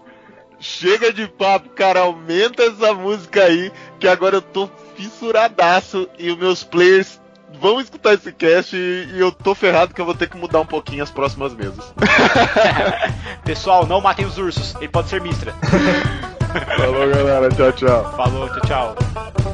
[0.60, 2.02] chega de papo, cara.
[2.02, 7.22] Aumenta essa música aí, que agora eu tô fissuradaço e os meus players
[7.60, 10.62] vão escutar esse cast e, e, eu tô ferrado que eu vou ter que mudar
[10.62, 11.94] um pouquinho as próximas mesas.
[13.44, 15.54] Pessoal, não matem os ursos, ele pode ser mistra.
[16.78, 17.50] Falou, galera.
[17.50, 18.14] Tchau, tchau.
[18.16, 19.51] Falou, tchau, tchau.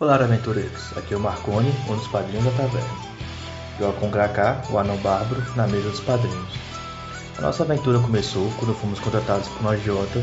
[0.00, 0.96] Olá, aventureiros.
[0.96, 2.88] Aqui é o Marconi, um dos padrinhos da taverna.
[3.80, 6.54] Eu com Graká, o anão bárbaro, na mesa dos padrinhos.
[7.36, 10.22] A nossa aventura começou quando fomos contratados por um agiota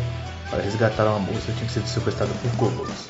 [0.50, 3.10] para resgatar uma moça que tinha sido sequestrada por kobolds.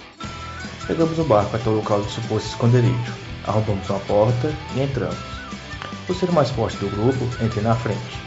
[0.88, 3.14] Pegamos o barco até o local do suposto esconderijo,
[3.46, 5.20] arrombamos uma porta e entramos.
[6.08, 8.20] Por ser o mais forte do grupo, entrei na frente.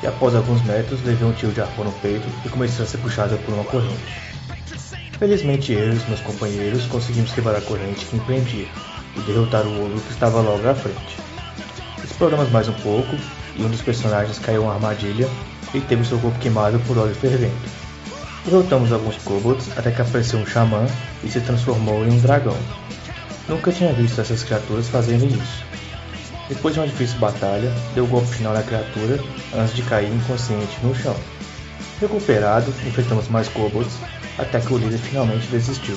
[0.00, 2.98] E após alguns metros, levei um tiro de arpão no peito e comecei a ser
[2.98, 4.23] puxado por uma corrente.
[5.18, 8.66] Felizmente eu e os meus companheiros conseguimos quebrar a corrente que empreendia
[9.16, 11.16] e derrotar o ogro que estava logo à frente.
[12.02, 13.14] Exploramos mais um pouco
[13.56, 15.28] e um dos personagens caiu em uma armadilha
[15.72, 17.54] e teve seu corpo queimado por óleo fervendo.
[18.44, 20.84] Derrotamos alguns kobolds até que apareceu um xamã
[21.22, 22.56] e se transformou em um dragão.
[23.48, 25.64] Nunca tinha visto essas criaturas fazendo isso.
[26.48, 29.20] Depois de uma difícil batalha, deu o golpe final na criatura
[29.54, 31.16] antes de cair inconsciente no chão.
[32.00, 33.94] Recuperado, enfrentamos mais kobolds
[34.38, 35.96] até que o líder finalmente desistiu.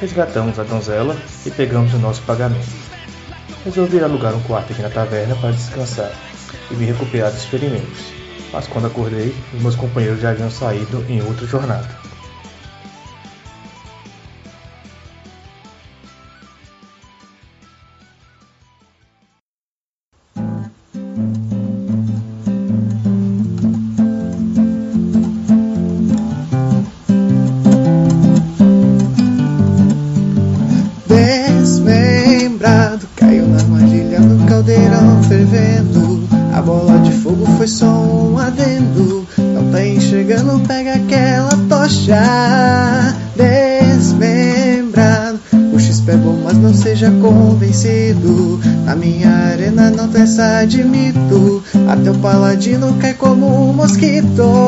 [0.00, 2.68] Resgatamos a donzela e pegamos o nosso pagamento.
[3.64, 6.12] Resolvi alugar um quarto aqui na taverna para descansar
[6.70, 8.18] e me recuperar dos ferimentos
[8.52, 12.07] mas quando acordei, meus companheiros já haviam saído em outra jornada.
[50.18, 51.62] Arena não tem essa de mito.
[51.88, 54.67] Até o paladino cai como um mosquito.